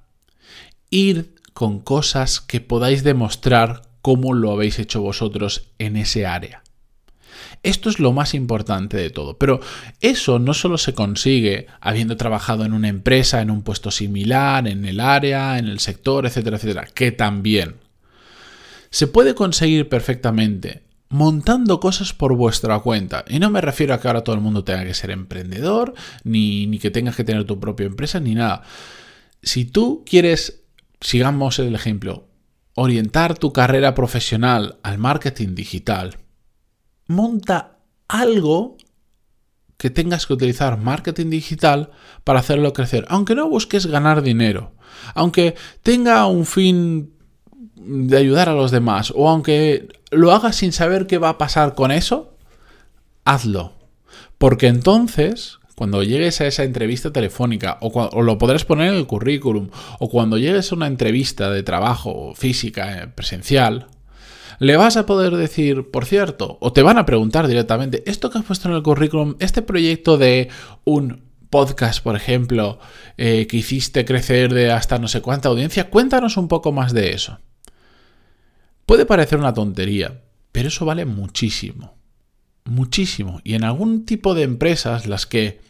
ir 0.88 1.34
con 1.52 1.78
cosas 1.78 2.40
que 2.40 2.62
podáis 2.62 3.04
demostrar 3.04 3.82
cómo 4.00 4.32
lo 4.32 4.50
habéis 4.50 4.78
hecho 4.78 5.02
vosotros 5.02 5.68
en 5.78 5.98
ese 5.98 6.24
área. 6.24 6.62
Esto 7.62 7.90
es 7.90 8.00
lo 8.00 8.12
más 8.12 8.32
importante 8.32 8.96
de 8.96 9.10
todo, 9.10 9.36
pero 9.36 9.60
eso 10.00 10.38
no 10.38 10.54
solo 10.54 10.78
se 10.78 10.94
consigue 10.94 11.66
habiendo 11.78 12.16
trabajado 12.16 12.64
en 12.64 12.72
una 12.72 12.88
empresa, 12.88 13.42
en 13.42 13.50
un 13.50 13.60
puesto 13.60 13.90
similar, 13.90 14.66
en 14.66 14.86
el 14.86 14.98
área, 14.98 15.58
en 15.58 15.66
el 15.66 15.78
sector, 15.78 16.24
etcétera, 16.24 16.56
etcétera, 16.56 16.86
que 16.86 17.12
también. 17.12 17.76
Se 18.88 19.06
puede 19.06 19.34
conseguir 19.34 19.90
perfectamente 19.90 20.85
montando 21.08 21.80
cosas 21.80 22.12
por 22.12 22.34
vuestra 22.34 22.78
cuenta. 22.80 23.24
Y 23.28 23.38
no 23.38 23.50
me 23.50 23.60
refiero 23.60 23.94
a 23.94 24.00
que 24.00 24.08
ahora 24.08 24.24
todo 24.24 24.34
el 24.34 24.42
mundo 24.42 24.64
tenga 24.64 24.84
que 24.84 24.94
ser 24.94 25.10
emprendedor, 25.10 25.94
ni, 26.24 26.66
ni 26.66 26.78
que 26.78 26.90
tengas 26.90 27.16
que 27.16 27.24
tener 27.24 27.44
tu 27.44 27.60
propia 27.60 27.86
empresa, 27.86 28.20
ni 28.20 28.34
nada. 28.34 28.62
Si 29.42 29.64
tú 29.64 30.04
quieres, 30.04 30.64
sigamos 31.00 31.58
el 31.58 31.74
ejemplo, 31.74 32.28
orientar 32.74 33.38
tu 33.38 33.52
carrera 33.52 33.94
profesional 33.94 34.78
al 34.82 34.98
marketing 34.98 35.54
digital, 35.54 36.18
monta 37.06 37.78
algo 38.08 38.76
que 39.76 39.90
tengas 39.90 40.26
que 40.26 40.32
utilizar 40.32 40.78
marketing 40.78 41.30
digital 41.30 41.90
para 42.24 42.40
hacerlo 42.40 42.72
crecer, 42.72 43.04
aunque 43.08 43.34
no 43.34 43.48
busques 43.48 43.86
ganar 43.86 44.22
dinero, 44.22 44.74
aunque 45.14 45.54
tenga 45.82 46.26
un 46.26 46.46
fin 46.46 47.15
de 47.76 48.16
ayudar 48.16 48.48
a 48.48 48.54
los 48.54 48.70
demás, 48.70 49.12
o 49.14 49.28
aunque 49.28 49.88
lo 50.10 50.32
hagas 50.32 50.56
sin 50.56 50.72
saber 50.72 51.06
qué 51.06 51.18
va 51.18 51.30
a 51.30 51.38
pasar 51.38 51.74
con 51.74 51.92
eso, 51.92 52.34
hazlo. 53.24 53.72
Porque 54.38 54.66
entonces, 54.66 55.58
cuando 55.76 56.02
llegues 56.02 56.40
a 56.40 56.46
esa 56.46 56.64
entrevista 56.64 57.12
telefónica, 57.12 57.78
o, 57.80 58.22
lo 58.22 58.38
podrás 58.38 58.64
poner 58.64 58.88
en 58.88 58.98
el 58.98 59.06
currículum, 59.06 59.70
o 59.98 60.08
cuando 60.08 60.38
llegues 60.38 60.72
a 60.72 60.74
una 60.74 60.86
entrevista 60.86 61.50
de 61.50 61.62
trabajo 61.62 62.34
física, 62.34 63.02
eh, 63.02 63.08
presencial, 63.08 63.88
le 64.58 64.76
vas 64.76 64.96
a 64.96 65.04
poder 65.04 65.36
decir, 65.36 65.90
por 65.90 66.06
cierto, 66.06 66.56
o 66.60 66.72
te 66.72 66.82
van 66.82 66.98
a 66.98 67.04
preguntar 67.04 67.46
directamente, 67.46 68.02
esto 68.06 68.30
que 68.30 68.38
has 68.38 68.44
puesto 68.44 68.68
en 68.68 68.74
el 68.74 68.82
currículum, 68.82 69.36
este 69.38 69.60
proyecto 69.60 70.16
de 70.16 70.48
un 70.84 71.26
podcast, 71.50 72.02
por 72.02 72.16
ejemplo, 72.16 72.78
eh, 73.18 73.46
que 73.46 73.58
hiciste 73.58 74.04
crecer 74.04 74.52
de 74.52 74.72
hasta 74.72 74.98
no 74.98 75.08
sé 75.08 75.20
cuánta 75.20 75.48
audiencia, 75.48 75.90
cuéntanos 75.90 76.36
un 76.36 76.48
poco 76.48 76.72
más 76.72 76.92
de 76.92 77.12
eso. 77.12 77.38
Puede 78.86 79.04
parecer 79.04 79.38
una 79.38 79.52
tontería, 79.52 80.22
pero 80.52 80.68
eso 80.68 80.84
vale 80.84 81.04
muchísimo. 81.04 81.94
Muchísimo. 82.64 83.40
Y 83.44 83.54
en 83.54 83.64
algún 83.64 84.06
tipo 84.06 84.34
de 84.34 84.42
empresas, 84.42 85.06
las 85.06 85.26
que 85.26 85.60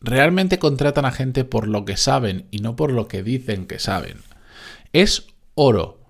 realmente 0.00 0.58
contratan 0.58 1.04
a 1.04 1.12
gente 1.12 1.44
por 1.44 1.68
lo 1.68 1.84
que 1.84 1.96
saben 1.96 2.46
y 2.50 2.58
no 2.58 2.76
por 2.76 2.92
lo 2.92 3.08
que 3.08 3.22
dicen 3.22 3.66
que 3.66 3.78
saben. 3.78 4.18
Es 4.92 5.28
oro. 5.54 6.00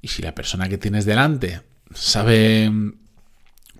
Y 0.00 0.08
si 0.08 0.22
la 0.22 0.34
persona 0.34 0.68
que 0.68 0.78
tienes 0.78 1.04
delante 1.04 1.62
sabe 1.92 2.70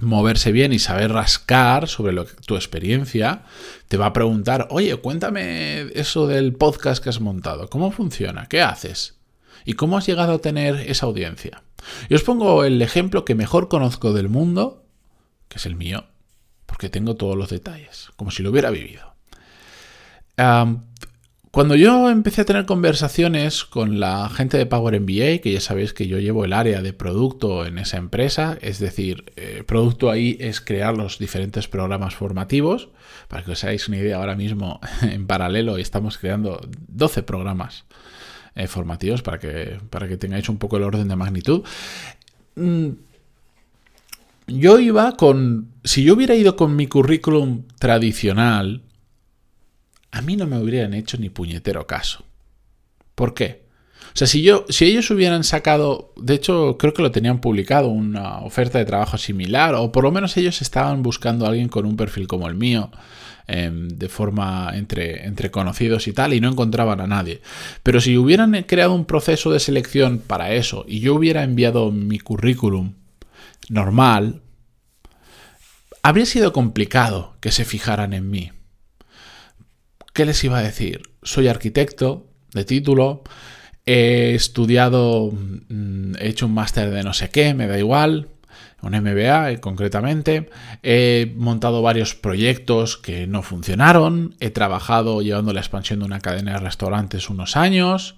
moverse 0.00 0.52
bien 0.52 0.72
y 0.72 0.78
saber 0.78 1.12
rascar 1.12 1.88
sobre 1.88 2.12
lo 2.12 2.24
tu 2.24 2.56
experiencia, 2.56 3.44
te 3.88 3.96
va 3.96 4.06
a 4.06 4.12
preguntar, 4.12 4.68
oye, 4.70 4.94
cuéntame 4.96 5.82
eso 5.94 6.26
del 6.26 6.54
podcast 6.54 7.02
que 7.02 7.08
has 7.08 7.20
montado, 7.20 7.68
¿cómo 7.68 7.90
funciona? 7.90 8.46
¿Qué 8.46 8.60
haces? 8.60 9.14
¿Y 9.64 9.72
cómo 9.72 9.96
has 9.96 10.06
llegado 10.06 10.34
a 10.34 10.40
tener 10.40 10.76
esa 10.76 11.06
audiencia? 11.06 11.62
Y 12.08 12.14
os 12.14 12.22
pongo 12.22 12.64
el 12.64 12.80
ejemplo 12.82 13.24
que 13.24 13.34
mejor 13.34 13.68
conozco 13.68 14.12
del 14.12 14.28
mundo, 14.28 14.84
que 15.48 15.58
es 15.58 15.66
el 15.66 15.76
mío, 15.76 16.04
porque 16.66 16.88
tengo 16.88 17.16
todos 17.16 17.36
los 17.36 17.50
detalles, 17.50 18.10
como 18.16 18.30
si 18.30 18.42
lo 18.42 18.50
hubiera 18.50 18.70
vivido. 18.70 19.14
Cuando 21.56 21.74
yo 21.74 22.10
empecé 22.10 22.42
a 22.42 22.44
tener 22.44 22.66
conversaciones 22.66 23.64
con 23.64 23.98
la 23.98 24.28
gente 24.28 24.58
de 24.58 24.66
Power 24.66 25.00
MBA, 25.00 25.38
que 25.42 25.52
ya 25.54 25.60
sabéis 25.62 25.94
que 25.94 26.06
yo 26.06 26.18
llevo 26.18 26.44
el 26.44 26.52
área 26.52 26.82
de 26.82 26.92
producto 26.92 27.64
en 27.64 27.78
esa 27.78 27.96
empresa, 27.96 28.58
es 28.60 28.78
decir, 28.78 29.32
eh, 29.36 29.62
producto 29.66 30.10
ahí 30.10 30.36
es 30.38 30.60
crear 30.60 30.94
los 30.94 31.18
diferentes 31.18 31.66
programas 31.66 32.14
formativos. 32.14 32.90
Para 33.28 33.42
que 33.42 33.52
os 33.52 33.64
hagáis 33.64 33.88
una 33.88 33.96
idea, 33.96 34.18
ahora 34.18 34.36
mismo 34.36 34.80
en 35.00 35.26
paralelo 35.26 35.78
estamos 35.78 36.18
creando 36.18 36.60
12 36.88 37.22
programas 37.22 37.86
eh, 38.56 38.66
formativos 38.66 39.22
para 39.22 39.38
que, 39.38 39.78
para 39.90 40.08
que 40.08 40.16
tengáis 40.16 40.48
un 40.48 40.58
poco 40.58 40.78
el 40.78 40.82
orden 40.82 41.08
de 41.08 41.16
magnitud. 41.16 41.62
Mm, 42.56 42.88
yo 44.48 44.78
iba 44.78 45.16
con. 45.16 45.72
Si 45.84 46.02
yo 46.02 46.14
hubiera 46.14 46.34
ido 46.34 46.56
con 46.56 46.74
mi 46.74 46.86
currículum 46.86 47.64
tradicional, 47.78 48.82
a 50.10 50.22
mí 50.22 50.36
no 50.36 50.46
me 50.46 50.58
hubieran 50.58 50.94
hecho 50.94 51.18
ni 51.18 51.28
puñetero 51.28 51.86
caso. 51.86 52.24
¿Por 53.14 53.34
qué? 53.34 53.66
O 54.06 54.18
sea, 54.18 54.26
si, 54.26 54.42
yo, 54.42 54.64
si 54.70 54.86
ellos 54.86 55.10
hubieran 55.10 55.44
sacado, 55.44 56.14
de 56.16 56.34
hecho 56.34 56.78
creo 56.78 56.94
que 56.94 57.02
lo 57.02 57.10
tenían 57.10 57.40
publicado, 57.40 57.88
una 57.88 58.38
oferta 58.40 58.78
de 58.78 58.86
trabajo 58.86 59.18
similar, 59.18 59.74
o 59.74 59.92
por 59.92 60.04
lo 60.04 60.12
menos 60.12 60.36
ellos 60.38 60.62
estaban 60.62 61.02
buscando 61.02 61.44
a 61.44 61.50
alguien 61.50 61.68
con 61.68 61.84
un 61.84 61.96
perfil 61.96 62.26
como 62.26 62.48
el 62.48 62.54
mío, 62.54 62.90
em, 63.46 63.88
de 63.88 64.08
forma 64.08 64.70
entre, 64.74 65.26
entre 65.26 65.50
conocidos 65.50 66.08
y 66.08 66.12
tal, 66.12 66.34
y 66.34 66.40
no 66.40 66.48
encontraban 66.48 67.00
a 67.00 67.06
nadie. 67.06 67.40
Pero 67.82 68.00
si 68.00 68.16
hubieran 68.16 68.64
creado 68.64 68.94
un 68.94 69.04
proceso 69.04 69.50
de 69.50 69.60
selección 69.60 70.18
para 70.18 70.52
eso, 70.52 70.84
y 70.88 71.00
yo 71.00 71.14
hubiera 71.14 71.42
enviado 71.42 71.92
mi 71.92 72.18
currículum 72.18 72.94
normal, 73.68 74.42
habría 76.02 76.26
sido 76.26 76.52
complicado 76.52 77.36
que 77.40 77.50
se 77.50 77.64
fijaran 77.64 78.12
en 78.12 78.30
mí. 78.30 78.52
¿Qué 80.12 80.24
les 80.24 80.42
iba 80.44 80.58
a 80.58 80.62
decir? 80.62 81.02
Soy 81.22 81.48
arquitecto 81.48 82.26
de 82.52 82.64
título, 82.64 83.22
he 83.84 84.34
estudiado, 84.34 85.30
mm, 85.32 86.14
he 86.18 86.28
hecho 86.28 86.46
un 86.46 86.54
máster 86.54 86.90
de 86.90 87.02
no 87.02 87.12
sé 87.12 87.28
qué, 87.30 87.54
me 87.54 87.66
da 87.66 87.78
igual, 87.78 88.28
un 88.86 88.92
MBA 88.92 89.52
eh, 89.52 89.60
concretamente, 89.60 90.50
he 90.82 91.34
montado 91.36 91.82
varios 91.82 92.14
proyectos 92.14 92.96
que 92.96 93.26
no 93.26 93.42
funcionaron, 93.42 94.34
he 94.40 94.50
trabajado 94.50 95.22
llevando 95.22 95.52
la 95.52 95.60
expansión 95.60 96.00
de 96.00 96.06
una 96.06 96.20
cadena 96.20 96.52
de 96.52 96.58
restaurantes 96.58 97.28
unos 97.28 97.56
años 97.56 98.16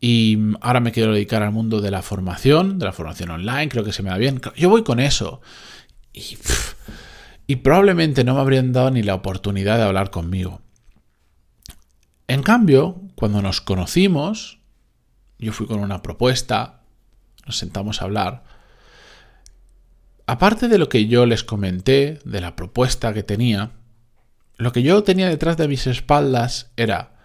y 0.00 0.38
ahora 0.60 0.80
me 0.80 0.92
quiero 0.92 1.12
dedicar 1.12 1.42
al 1.42 1.52
mundo 1.52 1.80
de 1.80 1.90
la 1.90 2.02
formación, 2.02 2.78
de 2.78 2.86
la 2.86 2.92
formación 2.92 3.30
online, 3.30 3.68
creo 3.68 3.84
que 3.84 3.92
se 3.92 4.02
me 4.02 4.10
da 4.10 4.18
bien. 4.18 4.40
Yo 4.56 4.68
voy 4.68 4.84
con 4.84 5.00
eso. 5.00 5.40
Y, 6.12 6.36
y 7.46 7.56
probablemente 7.56 8.24
no 8.24 8.34
me 8.34 8.40
habrían 8.40 8.72
dado 8.72 8.90
ni 8.90 9.02
la 9.02 9.14
oportunidad 9.14 9.78
de 9.78 9.84
hablar 9.84 10.10
conmigo. 10.10 10.60
En 12.28 12.42
cambio, 12.42 13.00
cuando 13.14 13.42
nos 13.42 13.60
conocimos, 13.60 14.60
yo 15.38 15.52
fui 15.52 15.66
con 15.66 15.80
una 15.80 16.02
propuesta, 16.02 16.82
nos 17.46 17.56
sentamos 17.56 18.00
a 18.00 18.04
hablar. 18.06 18.44
Aparte 20.26 20.68
de 20.68 20.78
lo 20.78 20.88
que 20.88 21.06
yo 21.06 21.26
les 21.26 21.44
comenté, 21.44 22.18
de 22.24 22.40
la 22.40 22.56
propuesta 22.56 23.12
que 23.12 23.22
tenía, 23.22 23.72
lo 24.56 24.72
que 24.72 24.82
yo 24.82 25.02
tenía 25.02 25.28
detrás 25.28 25.56
de 25.56 25.68
mis 25.68 25.86
espaldas 25.86 26.70
era, 26.76 27.16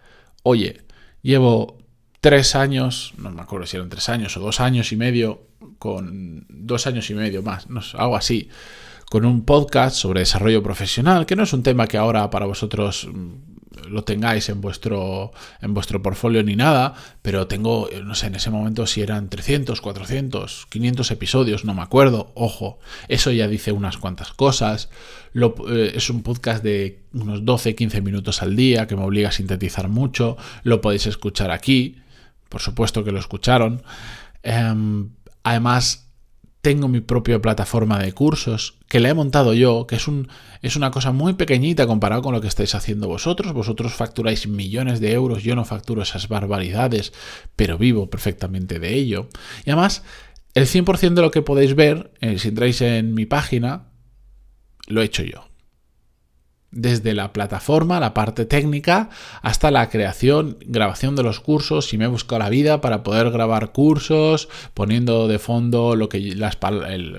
oye, 0.43 0.81
llevo 1.21 1.77
tres 2.21 2.55
años, 2.55 3.13
no 3.17 3.31
me 3.31 3.41
acuerdo 3.41 3.67
si 3.67 3.77
eran 3.77 3.89
tres 3.89 4.09
años 4.09 4.35
o 4.35 4.41
dos 4.41 4.59
años 4.59 4.91
y 4.91 4.97
medio, 4.97 5.47
con 5.77 6.45
dos 6.49 6.87
años 6.87 7.09
y 7.09 7.13
medio 7.13 7.41
más, 7.41 7.69
no 7.69 7.81
algo 7.93 8.17
así, 8.17 8.49
con 9.09 9.25
un 9.25 9.45
podcast 9.45 9.95
sobre 9.95 10.19
desarrollo 10.19 10.61
profesional, 10.61 11.25
que 11.25 11.35
no 11.35 11.43
es 11.43 11.53
un 11.53 11.63
tema 11.63 11.87
que 11.87 11.97
ahora 11.97 12.29
para 12.29 12.45
vosotros 12.45 13.07
lo 13.87 14.03
tengáis 14.03 14.49
en 14.49 14.61
vuestro, 14.61 15.31
en 15.61 15.73
vuestro 15.73 16.01
portfolio 16.01 16.43
ni 16.43 16.55
nada, 16.55 16.93
pero 17.21 17.47
tengo, 17.47 17.89
no 18.03 18.15
sé, 18.15 18.27
en 18.27 18.35
ese 18.35 18.49
momento 18.49 18.87
si 18.87 19.01
eran 19.01 19.29
300, 19.29 19.81
400, 19.81 20.67
500 20.69 21.11
episodios, 21.11 21.65
no 21.65 21.73
me 21.73 21.81
acuerdo, 21.81 22.31
ojo, 22.35 22.79
eso 23.07 23.31
ya 23.31 23.47
dice 23.47 23.71
unas 23.71 23.97
cuantas 23.97 24.33
cosas, 24.33 24.89
eh, 25.33 25.91
es 25.95 26.09
un 26.09 26.23
podcast 26.23 26.63
de 26.63 27.03
unos 27.13 27.45
12, 27.45 27.75
15 27.75 28.01
minutos 28.01 28.41
al 28.41 28.55
día 28.55 28.87
que 28.87 28.95
me 28.95 29.03
obliga 29.03 29.29
a 29.29 29.33
sintetizar 29.33 29.87
mucho, 29.87 30.37
lo 30.63 30.81
podéis 30.81 31.05
escuchar 31.07 31.51
aquí, 31.51 31.97
por 32.49 32.61
supuesto 32.61 33.03
que 33.03 33.11
lo 33.11 33.19
escucharon. 33.19 33.83
Em, 34.41 35.11
además, 35.43 36.08
tengo 36.61 36.87
mi 36.87 36.99
propia 36.99 37.41
plataforma 37.41 37.99
de 37.99 38.11
cursos 38.11 38.75
que 38.87 38.99
la 38.99 39.09
he 39.09 39.13
montado 39.13 39.53
yo, 39.53 39.87
que 39.87 39.95
es, 39.95 40.07
un, 40.07 40.27
es 40.61 40.75
una 40.75 40.91
cosa 40.91 41.11
muy 41.11 41.33
pequeñita 41.33 41.87
comparado 41.87 42.21
con 42.21 42.33
lo 42.33 42.41
que 42.41 42.47
estáis 42.47 42.75
haciendo 42.75 43.07
vosotros. 43.07 43.53
Vosotros 43.53 43.93
facturáis 43.93 44.47
millones 44.47 44.99
de 44.99 45.13
euros, 45.13 45.43
yo 45.43 45.55
no 45.55 45.63
facturo 45.63 46.01
esas 46.01 46.27
barbaridades, 46.27 47.13
pero 47.55 47.77
vivo 47.77 48.09
perfectamente 48.09 48.79
de 48.79 48.93
ello. 48.93 49.29
Y 49.65 49.69
además, 49.69 50.03
el 50.53 50.65
100% 50.65 51.13
de 51.13 51.21
lo 51.21 51.31
que 51.31 51.41
podéis 51.41 51.75
ver, 51.75 52.11
eh, 52.19 52.39
si 52.39 52.49
entráis 52.49 52.81
en 52.81 53.13
mi 53.13 53.25
página, 53.25 53.89
lo 54.87 55.01
he 55.01 55.05
hecho 55.05 55.23
yo 55.23 55.48
desde 56.71 57.13
la 57.13 57.33
plataforma, 57.33 57.99
la 57.99 58.13
parte 58.13 58.45
técnica, 58.45 59.09
hasta 59.41 59.71
la 59.71 59.89
creación, 59.89 60.57
grabación 60.65 61.15
de 61.15 61.23
los 61.23 61.39
cursos. 61.39 61.93
Y 61.93 61.97
me 61.97 62.05
he 62.05 62.07
buscado 62.07 62.39
la 62.39 62.49
vida 62.49 62.81
para 62.81 63.03
poder 63.03 63.31
grabar 63.31 63.71
cursos, 63.71 64.49
poniendo 64.73 65.27
de 65.27 65.39
fondo 65.39 65.95
lo 65.95 66.09
que 66.09 66.19
las 66.35 66.57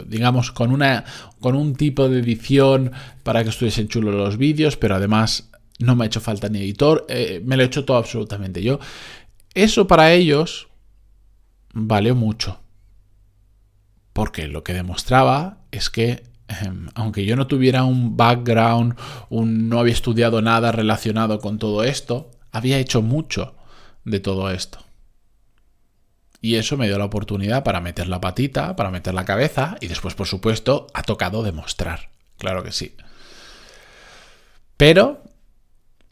digamos 0.07 0.53
con 0.53 0.73
una 0.73 1.05
con 1.41 1.57
un 1.57 1.75
tipo 1.75 2.09
de 2.09 2.21
edición 2.21 2.93
para 3.23 3.43
que 3.43 3.51
estuviesen 3.51 3.89
chulos 3.89 4.15
los 4.15 4.37
vídeos, 4.37 4.77
pero 4.77 4.97
además 4.97 5.51
no 5.79 5.97
me 5.97 6.05
ha 6.05 6.07
hecho 6.07 6.21
falta 6.21 6.49
ni 6.49 6.59
editor, 6.59 7.07
eh, 7.09 7.41
me 7.45 7.57
lo 7.57 7.63
he 7.63 7.67
hecho 7.67 7.85
todo 7.85 7.97
absolutamente 7.97 8.63
yo. 8.63 8.79
Eso 9.55 9.87
para 9.87 10.13
ellos 10.13 10.69
valió 11.73 12.15
mucho. 12.15 12.61
Porque 14.13 14.49
lo 14.49 14.63
que 14.63 14.75
demostraba 14.75 15.59
es 15.71 15.89
que 15.89 16.25
aunque 16.95 17.25
yo 17.25 17.37
no 17.37 17.47
tuviera 17.47 17.85
un 17.85 18.17
background, 18.17 18.97
un, 19.29 19.69
no 19.69 19.81
había 19.81 19.93
estudiado 19.93 20.43
nada 20.43 20.73
relacionado 20.73 21.39
con 21.39 21.59
todo 21.59 21.85
esto, 21.85 22.31
había 22.53 22.79
hecho 22.79 23.03
mucho 23.03 23.55
de 24.05 24.21
todo 24.21 24.51
esto. 24.51 24.79
Y 26.43 26.57
eso 26.57 26.77
me 26.77 26.87
dio 26.87 26.99
la 26.99 27.05
oportunidad 27.05 27.65
para 27.65 27.81
meter 27.81 28.09
la 28.09 28.21
patita, 28.21 28.75
para 28.75 28.91
meter 28.91 29.13
la 29.15 29.27
cabeza 29.27 29.77
y 29.81 29.89
después, 29.89 30.15
por 30.15 30.27
supuesto, 30.27 30.87
ha 30.95 31.03
tocado 31.03 31.43
demostrar. 31.43 32.11
Claro 32.39 32.63
que 32.63 32.73
sí. 32.73 32.97
Pero 34.77 35.23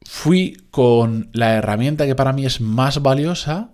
fui 0.04 0.66
con 0.70 1.30
la 1.32 1.54
herramienta 1.54 2.06
que 2.06 2.14
para 2.14 2.34
mí 2.34 2.44
es 2.44 2.60
más 2.60 3.00
valiosa, 3.02 3.70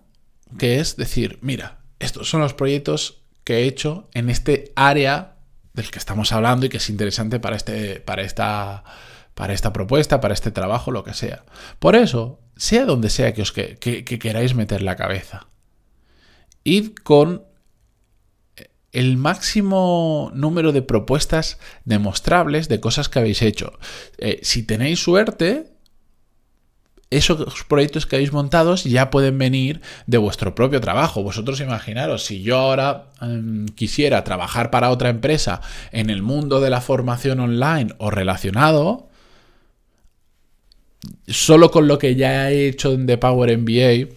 que 0.57 0.79
es 0.79 0.97
decir, 0.97 1.39
mira, 1.43 1.79
estos 1.99 2.31
son 2.31 2.41
los 2.41 2.55
proyectos 2.55 3.23
que 3.43 3.59
he 3.59 3.67
hecho 3.67 4.09
en 4.15 4.31
este 4.31 4.73
área 4.77 5.34
del 5.75 5.91
que 5.91 5.99
estamos 5.99 6.33
hablando 6.33 6.65
y 6.65 6.69
que 6.69 6.79
es 6.79 6.89
interesante 6.89 7.41
para, 7.41 7.57
este, 7.57 8.01
para, 8.01 8.23
esta, 8.23 8.85
para 9.35 9.53
esta 9.53 9.73
propuesta, 9.73 10.21
para 10.21 10.33
este 10.33 10.51
trabajo, 10.51 10.91
lo 10.91 11.05
que 11.05 11.13
sea. 11.13 11.45
Por 11.79 11.97
eso, 11.97 12.41
sea 12.57 12.87
donde 12.87 13.11
sea 13.11 13.35
que, 13.35 13.43
os 13.43 13.53
que, 13.53 13.77
queráis 13.79 14.55
meter 14.55 14.83
la 14.83 14.97
cabeza, 14.97 15.49
id 16.63 16.95
con 17.03 17.45
el 18.93 19.17
máximo 19.17 20.31
número 20.35 20.71
de 20.71 20.83
propuestas 20.83 21.59
demostrables 21.85 22.69
de 22.69 22.79
cosas 22.79 23.09
que 23.09 23.19
habéis 23.19 23.43
hecho. 23.43 23.77
Eh, 24.19 24.39
si 24.43 24.63
tenéis 24.63 25.03
suerte, 25.03 25.74
esos 27.17 27.65
proyectos 27.65 28.07
que 28.07 28.17
habéis 28.17 28.33
montado 28.33 28.75
ya 28.77 29.11
pueden 29.11 29.39
venir 29.39 29.81
de 30.07 30.19
vuestro 30.19 30.55
propio 30.55 30.81
trabajo. 30.81 31.23
Vosotros 31.23 31.61
imaginaros, 31.61 32.25
si 32.25 32.43
yo 32.43 32.59
ahora 32.59 33.07
em, 33.21 33.67
quisiera 33.67 34.25
trabajar 34.25 34.71
para 34.71 34.91
otra 34.91 35.09
empresa 35.09 35.61
en 35.93 36.11
el 36.11 36.23
mundo 36.23 36.61
de 36.61 36.71
la 36.71 36.81
formación 36.81 37.41
online 37.41 37.95
o 37.99 38.11
relacionado, 38.11 39.09
solo 41.27 41.71
con 41.71 41.89
lo 41.89 41.99
que 41.99 42.17
ya 42.17 42.51
he 42.51 42.69
hecho 42.69 42.97
The 42.97 43.19
Power 43.19 43.57
MBA, 43.57 44.09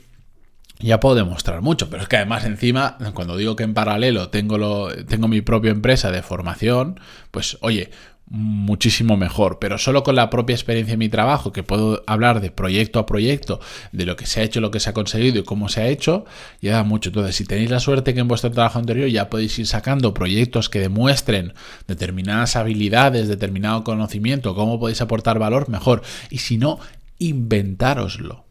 ya 0.80 1.00
puedo 1.00 1.16
demostrar 1.16 1.62
mucho, 1.62 1.90
pero 1.90 2.04
es 2.04 2.10
que 2.10 2.18
además 2.18 2.46
encima, 2.46 2.98
cuando 3.14 3.36
digo 3.36 3.56
que 3.56 3.64
en 3.64 3.74
paralelo 3.74 4.30
tengo, 4.30 4.58
lo, 4.58 4.90
tengo 5.06 5.28
mi 5.28 5.42
propia 5.42 5.72
empresa 5.72 6.12
de 6.12 6.22
formación, 6.22 7.00
pues 7.32 7.58
oye, 7.62 7.90
muchísimo 8.30 9.16
mejor, 9.16 9.58
pero 9.60 9.78
solo 9.78 10.04
con 10.04 10.16
la 10.16 10.30
propia 10.30 10.54
experiencia 10.54 10.94
en 10.94 11.00
mi 11.00 11.10
trabajo, 11.10 11.52
que 11.54 11.64
puedo 11.64 12.04
hablar 12.08 12.42
de 12.42 12.52
proyecto 12.52 13.00
a 13.00 13.06
proyecto, 13.06 13.60
de 13.92 14.06
lo 14.06 14.16
que 14.16 14.26
se 14.26 14.42
ha 14.42 14.44
hecho, 14.44 14.60
lo 14.60 14.72
que 14.72 14.80
se 14.80 14.90
ha 14.90 14.94
conseguido 14.94 15.40
y 15.40 15.44
cómo 15.44 15.70
se 15.70 15.82
ha 15.82 15.88
hecho, 15.88 16.26
ya 16.62 16.74
da 16.74 16.84
mucho. 16.84 17.10
Entonces, 17.10 17.36
si 17.36 17.46
tenéis 17.46 17.70
la 17.70 17.80
suerte 17.80 18.14
que 18.14 18.20
en 18.20 18.28
vuestro 18.28 18.52
trabajo 18.52 18.80
anterior 18.80 19.08
ya 19.08 19.30
podéis 19.30 19.58
ir 19.60 19.68
sacando 19.68 20.14
proyectos 20.14 20.70
que 20.70 20.80
demuestren 20.80 21.54
determinadas 21.88 22.56
habilidades, 22.56 23.28
determinado 23.28 23.84
conocimiento, 23.84 24.56
cómo 24.56 24.80
podéis 24.80 25.02
aportar 25.02 25.40
valor, 25.40 25.70
mejor. 25.70 26.02
Y 26.30 26.40
si 26.40 26.58
no, 26.58 26.80
inventároslo. 27.20 28.47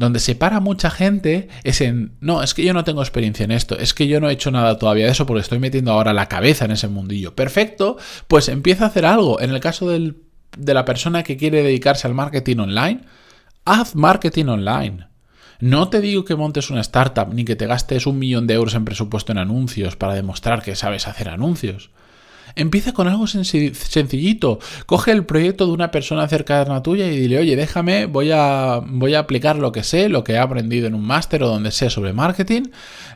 Donde 0.00 0.18
se 0.18 0.34
para 0.34 0.60
mucha 0.60 0.90
gente 0.90 1.48
es 1.62 1.82
en, 1.82 2.16
no, 2.20 2.42
es 2.42 2.54
que 2.54 2.64
yo 2.64 2.72
no 2.72 2.84
tengo 2.84 3.02
experiencia 3.02 3.44
en 3.44 3.50
esto, 3.50 3.76
es 3.78 3.92
que 3.92 4.08
yo 4.08 4.18
no 4.18 4.30
he 4.30 4.32
hecho 4.32 4.50
nada 4.50 4.78
todavía 4.78 5.04
de 5.04 5.10
eso 5.10 5.26
porque 5.26 5.42
estoy 5.42 5.58
metiendo 5.58 5.92
ahora 5.92 6.14
la 6.14 6.24
cabeza 6.24 6.64
en 6.64 6.70
ese 6.70 6.88
mundillo. 6.88 7.34
Perfecto, 7.34 7.98
pues 8.26 8.48
empieza 8.48 8.84
a 8.84 8.86
hacer 8.86 9.04
algo. 9.04 9.42
En 9.42 9.50
el 9.50 9.60
caso 9.60 9.90
de 9.90 10.14
la 10.56 10.86
persona 10.86 11.22
que 11.22 11.36
quiere 11.36 11.62
dedicarse 11.62 12.06
al 12.06 12.14
marketing 12.14 12.60
online, 12.60 13.02
haz 13.66 13.94
marketing 13.94 14.46
online. 14.46 15.08
No 15.60 15.90
te 15.90 16.00
digo 16.00 16.24
que 16.24 16.34
montes 16.34 16.70
una 16.70 16.80
startup 16.80 17.34
ni 17.34 17.44
que 17.44 17.54
te 17.54 17.66
gastes 17.66 18.06
un 18.06 18.18
millón 18.18 18.46
de 18.46 18.54
euros 18.54 18.72
en 18.72 18.86
presupuesto 18.86 19.32
en 19.32 19.38
anuncios 19.38 19.96
para 19.96 20.14
demostrar 20.14 20.62
que 20.62 20.76
sabes 20.76 21.08
hacer 21.08 21.28
anuncios. 21.28 21.90
Empieza 22.56 22.92
con 22.92 23.08
algo 23.08 23.26
sencillito. 23.26 24.58
Coge 24.86 25.12
el 25.12 25.24
proyecto 25.24 25.66
de 25.66 25.72
una 25.72 25.90
persona 25.90 26.28
cercana 26.28 26.82
tuya 26.82 27.06
y 27.06 27.18
dile, 27.18 27.38
oye, 27.38 27.56
déjame, 27.56 28.06
voy 28.06 28.30
a, 28.32 28.80
voy 28.84 29.14
a 29.14 29.20
aplicar 29.20 29.56
lo 29.56 29.72
que 29.72 29.82
sé, 29.82 30.08
lo 30.08 30.24
que 30.24 30.32
he 30.32 30.38
aprendido 30.38 30.86
en 30.86 30.94
un 30.94 31.04
máster 31.04 31.42
o 31.42 31.48
donde 31.48 31.70
sé 31.70 31.90
sobre 31.90 32.12
marketing, 32.12 32.62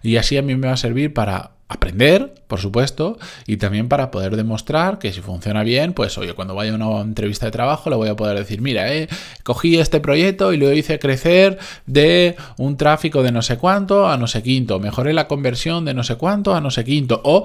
y 0.03 0.17
así 0.17 0.37
a 0.37 0.43
mí 0.43 0.55
me 0.57 0.69
va 0.69 0.75
a 0.75 0.76
servir 0.76 1.12
para 1.12 1.53
aprender, 1.67 2.35
por 2.47 2.61
supuesto, 2.61 3.19
y 3.47 3.57
también 3.57 3.88
para 3.88 4.11
poder 4.11 4.37
demostrar 4.37 4.99
que 4.99 5.12
si 5.12 5.21
funciona 5.21 5.62
bien, 5.62 5.93
pues 5.95 6.17
oye, 6.19 6.35
cuando 6.35 6.55
vaya 6.55 6.73
a 6.73 6.75
una 6.75 7.00
entrevista 7.00 7.47
de 7.47 7.53
trabajo 7.53 7.91
le 7.91 7.97
voy 7.97 8.09
a 8.09 8.17
poder 8.17 8.38
decir, 8.38 8.61
mira, 8.61 8.93
eh, 8.95 9.09
cogí 9.43 9.79
este 9.79 10.00
proyecto 10.00 10.53
y 10.53 10.59
lo 10.59 10.73
hice 10.73 10.99
crecer 10.99 11.59
de 11.87 12.37
un 12.59 12.76
tráfico 12.76 13.23
de 13.23 13.33
no 13.33 13.43
sé 13.43 13.57
cuánto 13.57 14.09
a 14.09 14.17
no 14.19 14.26
sé 14.26 14.43
quinto, 14.43 14.79
mejoré 14.79 15.14
la 15.14 15.26
conversión 15.26 15.85
de 15.85 15.95
no 15.95 16.05
sé 16.05 16.17
cuánto 16.17 16.55
a 16.55 16.61
no 16.61 16.71
sé 16.71 16.85
quinto, 16.85 17.21
o 17.25 17.45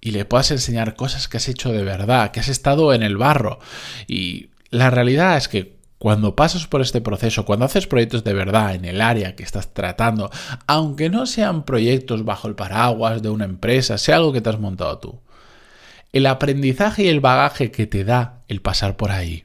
y 0.00 0.12
le 0.12 0.24
puedas 0.24 0.50
enseñar 0.50 0.96
cosas 0.96 1.28
que 1.28 1.36
has 1.36 1.48
hecho 1.48 1.72
de 1.72 1.84
verdad, 1.84 2.30
que 2.30 2.40
has 2.40 2.48
estado 2.48 2.94
en 2.94 3.02
el 3.02 3.16
barro. 3.16 3.58
Y 4.06 4.50
la 4.70 4.90
realidad 4.90 5.36
es 5.36 5.48
que 5.48 5.80
cuando 5.98 6.34
pasas 6.34 6.66
por 6.66 6.80
este 6.80 7.02
proceso, 7.02 7.44
cuando 7.44 7.66
haces 7.66 7.86
proyectos 7.86 8.24
de 8.24 8.32
verdad 8.32 8.74
en 8.74 8.86
el 8.86 9.02
área 9.02 9.36
que 9.36 9.42
estás 9.42 9.74
tratando, 9.74 10.30
aunque 10.66 11.10
no 11.10 11.26
sean 11.26 11.64
proyectos 11.64 12.24
bajo 12.24 12.48
el 12.48 12.54
paraguas 12.54 13.20
de 13.20 13.28
una 13.28 13.44
empresa, 13.44 13.98
sea 13.98 14.16
algo 14.16 14.32
que 14.32 14.40
te 14.40 14.48
has 14.48 14.58
montado 14.58 14.98
tú, 14.98 15.20
el 16.12 16.24
aprendizaje 16.24 17.02
y 17.04 17.08
el 17.08 17.20
bagaje 17.20 17.70
que 17.70 17.86
te 17.86 18.04
da 18.04 18.40
el 18.48 18.62
pasar 18.62 18.96
por 18.96 19.10
ahí, 19.10 19.44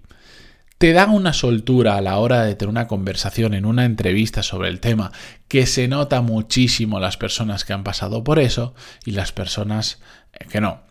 te 0.77 0.91
dan 0.91 1.09
una 1.11 1.33
soltura 1.33 1.95
a 1.95 2.01
la 2.01 2.17
hora 2.17 2.43
de 2.43 2.55
tener 2.55 2.69
una 2.69 2.87
conversación 2.87 3.53
en 3.53 3.65
una 3.65 3.85
entrevista 3.85 4.43
sobre 4.43 4.69
el 4.69 4.79
tema 4.79 5.11
que 5.47 5.65
se 5.65 5.87
nota 5.87 6.21
muchísimo 6.21 6.99
las 6.99 7.17
personas 7.17 7.63
que 7.63 7.73
han 7.73 7.83
pasado 7.83 8.23
por 8.23 8.39
eso 8.39 8.73
y 9.05 9.11
las 9.11 9.31
personas 9.31 9.99
eh, 10.33 10.45
que 10.49 10.61
no. 10.61 10.81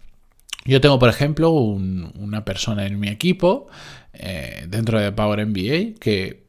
Yo 0.65 0.81
tengo, 0.81 0.99
por 0.99 1.11
ejemplo, 1.11 1.51
una 1.51 2.45
persona 2.47 2.87
en 2.87 2.99
mi 2.99 3.09
equipo 3.09 3.67
eh, 4.15 4.65
dentro 4.69 4.99
de 4.99 5.13
Power 5.13 5.47
MBA 5.47 5.99
que, 6.01 6.45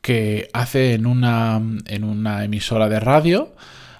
que 0.00 0.48
hace 0.54 0.94
en 0.94 1.04
una, 1.04 1.60
en 1.86 2.04
una 2.04 2.44
emisora 2.44 2.88
de 2.88 3.00
radio 3.00 3.54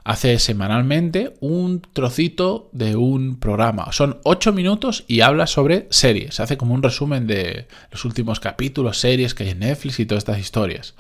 hace 0.05 0.39
semanalmente 0.39 1.35
un 1.41 1.81
trocito 1.93 2.69
de 2.73 2.97
un 2.97 3.39
programa. 3.39 3.93
Son 3.93 4.19
ocho 4.25 4.53
minutos 4.53 5.05
y 5.07 5.21
habla 5.21 5.47
sobre 5.47 5.87
series. 5.91 6.41
Hace 6.41 6.57
como 6.57 6.75
un 6.75 6.83
resumen 6.83 7.27
de 7.27 7.69
los 7.91 8.05
últimos 8.05 8.41
capítulos, 8.41 8.99
series 8.99 9.35
que 9.35 9.45
hay 9.45 9.51
en 9.51 9.61
Netflix 9.61 10.01
y 10.01 10.07
todas 10.07 10.23
estas 10.23 10.39
historias. 10.39 10.95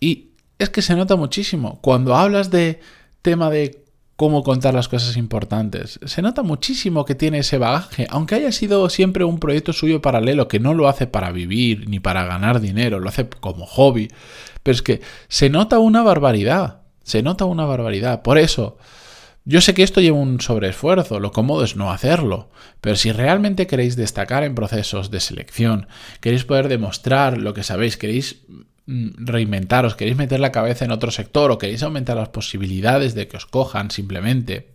Y 0.00 0.30
es 0.58 0.70
que 0.70 0.82
se 0.82 0.96
nota 0.96 1.16
muchísimo. 1.16 1.80
Cuando 1.82 2.16
hablas 2.16 2.50
de 2.50 2.80
tema 3.22 3.50
de 3.50 3.84
cómo 4.20 4.42
contar 4.42 4.74
las 4.74 4.86
cosas 4.86 5.16
importantes. 5.16 5.98
Se 6.04 6.20
nota 6.20 6.42
muchísimo 6.42 7.06
que 7.06 7.14
tiene 7.14 7.38
ese 7.38 7.56
bagaje, 7.56 8.06
aunque 8.10 8.34
haya 8.34 8.52
sido 8.52 8.90
siempre 8.90 9.24
un 9.24 9.38
proyecto 9.38 9.72
suyo 9.72 10.02
paralelo, 10.02 10.46
que 10.46 10.60
no 10.60 10.74
lo 10.74 10.88
hace 10.88 11.06
para 11.06 11.32
vivir 11.32 11.88
ni 11.88 12.00
para 12.00 12.24
ganar 12.24 12.60
dinero, 12.60 13.00
lo 13.00 13.08
hace 13.08 13.26
como 13.30 13.64
hobby. 13.64 14.08
Pero 14.62 14.74
es 14.74 14.82
que 14.82 15.00
se 15.28 15.48
nota 15.48 15.78
una 15.78 16.02
barbaridad. 16.02 16.82
Se 17.02 17.22
nota 17.22 17.44
una 17.44 17.64
barbaridad. 17.64 18.22
Por 18.22 18.38
eso, 18.38 18.78
yo 19.44 19.60
sé 19.60 19.74
que 19.74 19.82
esto 19.82 20.00
lleva 20.00 20.18
un 20.18 20.40
sobreesfuerzo, 20.40 21.18
lo 21.18 21.32
cómodo 21.32 21.64
es 21.64 21.74
no 21.74 21.90
hacerlo, 21.90 22.50
pero 22.80 22.96
si 22.96 23.10
realmente 23.10 23.66
queréis 23.66 23.96
destacar 23.96 24.44
en 24.44 24.54
procesos 24.54 25.10
de 25.10 25.20
selección, 25.20 25.88
queréis 26.20 26.44
poder 26.44 26.68
demostrar 26.68 27.38
lo 27.38 27.54
que 27.54 27.62
sabéis, 27.62 27.96
queréis 27.96 28.42
mm, 28.86 29.24
reinventaros, 29.24 29.96
queréis 29.96 30.18
meter 30.18 30.40
la 30.40 30.52
cabeza 30.52 30.84
en 30.84 30.90
otro 30.90 31.10
sector 31.10 31.50
o 31.50 31.58
queréis 31.58 31.82
aumentar 31.82 32.16
las 32.16 32.28
posibilidades 32.28 33.14
de 33.14 33.28
que 33.28 33.38
os 33.38 33.46
cojan 33.46 33.90
simplemente, 33.90 34.72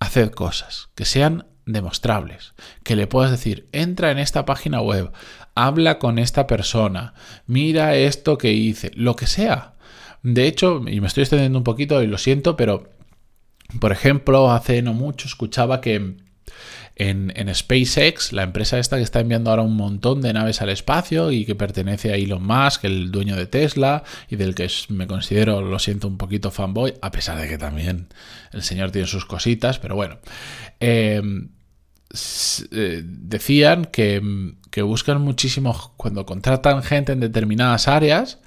haced 0.00 0.30
cosas 0.30 0.88
que 0.96 1.04
sean 1.04 1.46
demostrables, 1.64 2.54
que 2.82 2.96
le 2.96 3.06
puedas 3.06 3.30
decir, 3.30 3.68
entra 3.72 4.10
en 4.10 4.18
esta 4.18 4.44
página 4.44 4.80
web, 4.80 5.12
habla 5.54 5.98
con 5.98 6.18
esta 6.18 6.46
persona, 6.46 7.14
mira 7.46 7.94
esto 7.94 8.36
que 8.36 8.52
hice, 8.52 8.90
lo 8.94 9.16
que 9.16 9.26
sea, 9.26 9.74
de 10.24 10.46
hecho, 10.46 10.82
y 10.88 11.00
me 11.00 11.06
estoy 11.06 11.22
extendiendo 11.22 11.58
un 11.58 11.64
poquito 11.64 12.02
y 12.02 12.06
lo 12.06 12.18
siento, 12.18 12.56
pero 12.56 12.88
por 13.78 13.92
ejemplo, 13.92 14.50
hace 14.50 14.80
no 14.82 14.94
mucho 14.94 15.28
escuchaba 15.28 15.80
que 15.80 16.16
en, 16.96 17.54
SpaceX, 17.54 18.32
la 18.32 18.42
empresa 18.42 18.78
esta 18.78 18.96
que 18.96 19.02
está 19.02 19.20
enviando 19.20 19.50
ahora 19.50 19.62
un 19.62 19.76
montón 19.76 20.22
de 20.22 20.32
naves 20.32 20.62
al 20.62 20.70
espacio 20.70 21.30
y 21.30 21.44
que 21.44 21.54
pertenece 21.54 22.10
a 22.10 22.16
Elon 22.16 22.42
Musk, 22.42 22.84
el 22.84 23.10
dueño 23.10 23.36
de 23.36 23.46
Tesla, 23.46 24.02
y 24.30 24.36
del 24.36 24.54
que 24.54 24.70
me 24.88 25.06
considero, 25.06 25.60
lo 25.60 25.78
siento, 25.78 26.08
un 26.08 26.16
poquito 26.16 26.50
fanboy, 26.50 26.94
a 27.02 27.10
pesar 27.10 27.38
de 27.38 27.46
que 27.46 27.58
también 27.58 28.08
el 28.52 28.62
señor 28.62 28.92
tiene 28.92 29.06
sus 29.06 29.26
cositas, 29.26 29.78
pero 29.78 29.94
bueno. 29.94 30.18
Em, 30.80 31.50
eh, 32.70 33.02
decían 33.04 33.86
que, 33.86 34.22
que 34.70 34.82
buscan 34.82 35.20
muchísimo 35.20 35.92
cuando 35.96 36.24
contratan 36.24 36.82
gente 36.82 37.12
en 37.12 37.20
determinadas 37.20 37.88
áreas, 37.88 38.38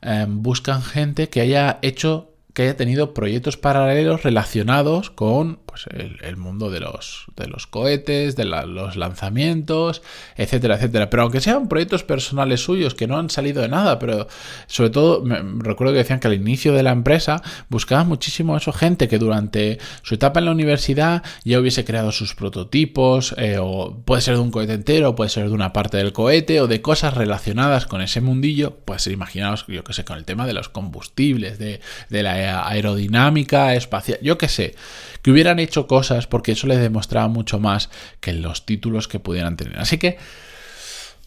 Em, 0.00 0.26
buscan 0.40 0.80
gente 0.82 1.26
que 1.28 1.40
haya 1.40 1.78
hecho 1.82 2.27
que 2.58 2.64
haya 2.64 2.76
tenido 2.76 3.14
proyectos 3.14 3.56
paralelos 3.56 4.24
relacionados 4.24 5.10
con 5.10 5.60
pues, 5.64 5.86
el, 5.92 6.36
mundo 6.36 6.72
de 6.72 6.80
los, 6.80 7.26
de 7.36 7.46
los 7.46 7.68
cohetes, 7.68 8.34
de 8.34 8.46
los 8.46 8.96
lanzamientos, 8.96 10.02
etcétera, 10.34 10.74
etcétera. 10.74 11.08
Pero 11.08 11.22
aunque 11.22 11.40
sean 11.40 11.68
proyectos 11.68 12.02
personales 12.02 12.64
suyos 12.64 12.96
que 12.96 13.06
no 13.06 13.16
han 13.16 13.30
salido 13.30 13.62
de 13.62 13.68
nada, 13.68 14.00
pero 14.00 14.26
sobre 14.66 14.90
todo 14.90 15.22
me, 15.22 15.40
recuerdo 15.62 15.92
que 15.92 15.98
decían 15.98 16.18
que 16.18 16.26
al 16.26 16.34
inicio 16.34 16.72
de 16.72 16.82
la 16.82 16.90
empresa 16.90 17.42
buscaban 17.68 18.08
muchísimo 18.08 18.56
eso, 18.56 18.72
gente 18.72 19.06
que 19.06 19.18
durante 19.18 19.78
su 20.02 20.16
etapa 20.16 20.40
en 20.40 20.46
la 20.46 20.50
universidad 20.50 21.22
ya 21.44 21.60
hubiese 21.60 21.84
creado 21.84 22.10
sus 22.10 22.34
prototipos, 22.34 23.36
eh, 23.38 23.58
o 23.60 24.02
puede 24.04 24.20
ser 24.20 24.34
de 24.34 24.40
un 24.40 24.50
cohete 24.50 24.72
entero, 24.72 25.14
puede 25.14 25.30
ser 25.30 25.46
de 25.46 25.54
una 25.54 25.72
parte 25.72 25.98
del 25.98 26.12
cohete, 26.12 26.60
o 26.60 26.66
de 26.66 26.82
cosas 26.82 27.14
relacionadas 27.14 27.86
con 27.86 28.02
ese 28.02 28.20
mundillo, 28.20 28.78
pues 28.84 29.06
imaginaos, 29.06 29.64
yo 29.68 29.84
que 29.84 29.92
sé, 29.92 30.04
con 30.04 30.18
el 30.18 30.24
tema 30.24 30.44
de 30.44 30.54
los 30.54 30.68
combustibles, 30.68 31.60
de, 31.60 31.80
de 32.08 32.22
la 32.24 32.47
aerodinámica 32.48 33.74
espacial, 33.74 34.18
yo 34.22 34.38
qué 34.38 34.48
sé, 34.48 34.74
que 35.22 35.30
hubieran 35.30 35.58
hecho 35.58 35.86
cosas 35.86 36.26
porque 36.26 36.52
eso 36.52 36.66
les 36.66 36.80
demostraba 36.80 37.28
mucho 37.28 37.58
más 37.58 37.90
que 38.20 38.32
los 38.32 38.66
títulos 38.66 39.08
que 39.08 39.20
pudieran 39.20 39.56
tener. 39.56 39.78
Así 39.78 39.98
que, 39.98 40.18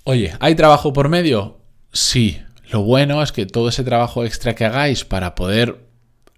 oye, 0.03 0.33
¿hay 0.39 0.55
trabajo 0.55 0.93
por 0.93 1.09
medio? 1.09 1.59
Sí. 1.93 2.41
Lo 2.69 2.83
bueno 2.83 3.21
es 3.21 3.31
que 3.33 3.45
todo 3.45 3.67
ese 3.69 3.83
trabajo 3.83 4.23
extra 4.23 4.55
que 4.55 4.65
hagáis 4.65 5.03
para 5.03 5.35
poder 5.35 5.85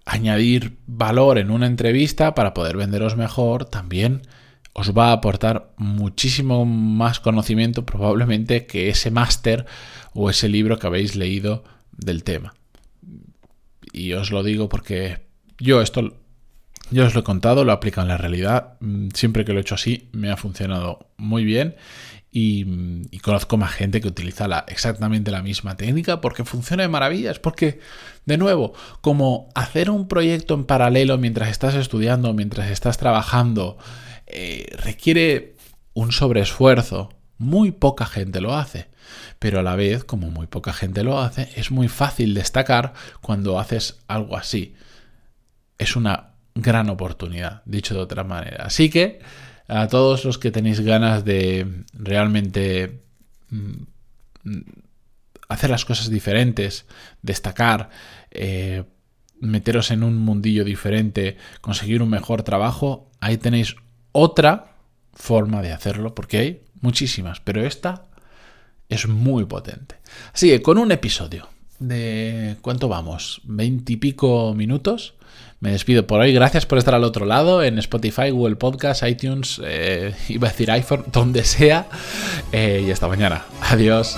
añadir 0.04 0.76
valor 0.86 1.38
en 1.38 1.50
una 1.50 1.66
entrevista, 1.66 2.34
para 2.34 2.54
poder 2.54 2.76
venderos 2.76 3.16
mejor, 3.16 3.64
también 3.64 4.22
os 4.72 4.96
va 4.96 5.10
a 5.10 5.12
aportar 5.12 5.70
muchísimo 5.76 6.64
más 6.66 7.20
conocimiento 7.20 7.86
probablemente 7.86 8.66
que 8.66 8.88
ese 8.88 9.12
máster 9.12 9.64
o 10.12 10.28
ese 10.28 10.48
libro 10.48 10.78
que 10.80 10.88
habéis 10.88 11.14
leído 11.14 11.62
del 11.92 12.24
tema 12.24 12.54
y 13.94 14.12
os 14.12 14.30
lo 14.30 14.42
digo 14.42 14.68
porque 14.68 15.20
yo 15.58 15.80
esto, 15.80 16.14
yo 16.90 17.06
os 17.06 17.14
lo 17.14 17.20
he 17.20 17.24
contado, 17.24 17.64
lo 17.64 17.70
he 17.70 17.74
aplicado 17.74 18.04
en 18.04 18.08
la 18.08 18.18
realidad, 18.18 18.74
mm, 18.80 19.08
siempre 19.14 19.44
que 19.44 19.52
lo 19.52 19.58
he 19.58 19.62
hecho 19.62 19.76
así 19.76 20.08
me 20.12 20.30
ha 20.30 20.36
funcionado 20.36 21.08
muy 21.16 21.44
bien 21.44 21.76
y, 22.36 23.18
conozco 23.20 23.56
más 23.56 23.72
gente 23.72 24.00
que 24.00 24.08
utiliza 24.08 24.64
exactamente 24.66 25.30
la 25.30 25.40
misma 25.40 25.76
técnica 25.76 26.20
porque 26.20 26.44
funciona 26.44 26.82
de 26.82 26.88
maravillas, 26.88 27.38
porque 27.38 27.78
de 28.26 28.36
nuevo, 28.36 28.74
como 29.00 29.48
hacer 29.54 29.88
un 29.88 30.08
proyecto 30.08 30.54
en 30.54 30.64
paralelo 30.64 31.16
mientras 31.16 31.48
estás 31.48 31.74
estudiando, 31.74 32.34
mientras 32.34 32.70
estás 32.70 32.98
trabajando, 32.98 33.78
eh, 34.26 34.66
requiere 34.76 35.54
un 35.94 36.10
sobreesfuerzo, 36.10 37.10
muy 37.38 37.70
poca 37.70 38.04
gente 38.04 38.40
lo 38.40 38.54
hace. 38.54 38.88
Pero 39.38 39.60
a 39.60 39.62
la 39.62 39.76
vez, 39.76 40.04
como 40.04 40.30
muy 40.30 40.46
poca 40.46 40.72
gente 40.72 41.04
lo 41.04 41.20
hace, 41.20 41.48
es 41.56 41.70
muy 41.70 41.88
fácil 41.88 42.34
destacar 42.34 42.94
cuando 43.20 43.58
haces 43.58 44.00
algo 44.08 44.36
así. 44.36 44.74
Es 45.78 45.96
una 45.96 46.34
gran 46.54 46.88
oportunidad, 46.88 47.62
dicho 47.64 47.94
de 47.94 48.00
otra 48.00 48.24
manera. 48.24 48.64
Así 48.64 48.90
que 48.90 49.20
a 49.68 49.88
todos 49.88 50.24
los 50.24 50.38
que 50.38 50.50
tenéis 50.50 50.80
ganas 50.80 51.24
de 51.24 51.84
realmente 51.92 53.02
mm, 53.50 53.82
hacer 55.48 55.70
las 55.70 55.84
cosas 55.84 56.10
diferentes, 56.10 56.86
destacar, 57.22 57.90
eh, 58.30 58.84
meteros 59.40 59.90
en 59.90 60.02
un 60.02 60.18
mundillo 60.18 60.64
diferente, 60.64 61.36
conseguir 61.60 62.02
un 62.02 62.10
mejor 62.10 62.42
trabajo, 62.42 63.10
ahí 63.20 63.36
tenéis 63.36 63.76
otra 64.12 64.76
forma 65.12 65.62
de 65.62 65.72
hacerlo, 65.72 66.14
porque 66.14 66.38
hay 66.38 66.62
muchísimas, 66.80 67.40
pero 67.40 67.64
esta 67.64 68.06
es 68.94 69.08
muy 69.08 69.44
potente. 69.44 69.96
Así 70.32 70.48
que 70.48 70.62
con 70.62 70.78
un 70.78 70.92
episodio 70.92 71.48
de... 71.78 72.56
¿Cuánto 72.60 72.88
vamos? 72.88 73.40
¿Veintipico 73.44 74.54
minutos? 74.54 75.14
Me 75.60 75.70
despido 75.70 76.06
por 76.06 76.20
hoy. 76.20 76.32
Gracias 76.32 76.66
por 76.66 76.78
estar 76.78 76.94
al 76.94 77.04
otro 77.04 77.24
lado 77.24 77.62
en 77.62 77.78
Spotify, 77.78 78.30
Google 78.30 78.56
Podcast, 78.56 79.02
iTunes, 79.02 79.60
eh, 79.64 80.14
iba 80.28 80.48
a 80.48 80.50
decir 80.50 80.70
iPhone, 80.70 81.04
donde 81.12 81.44
sea. 81.44 81.86
Eh, 82.52 82.84
y 82.86 82.90
hasta 82.90 83.08
mañana. 83.08 83.44
Adiós. 83.62 84.16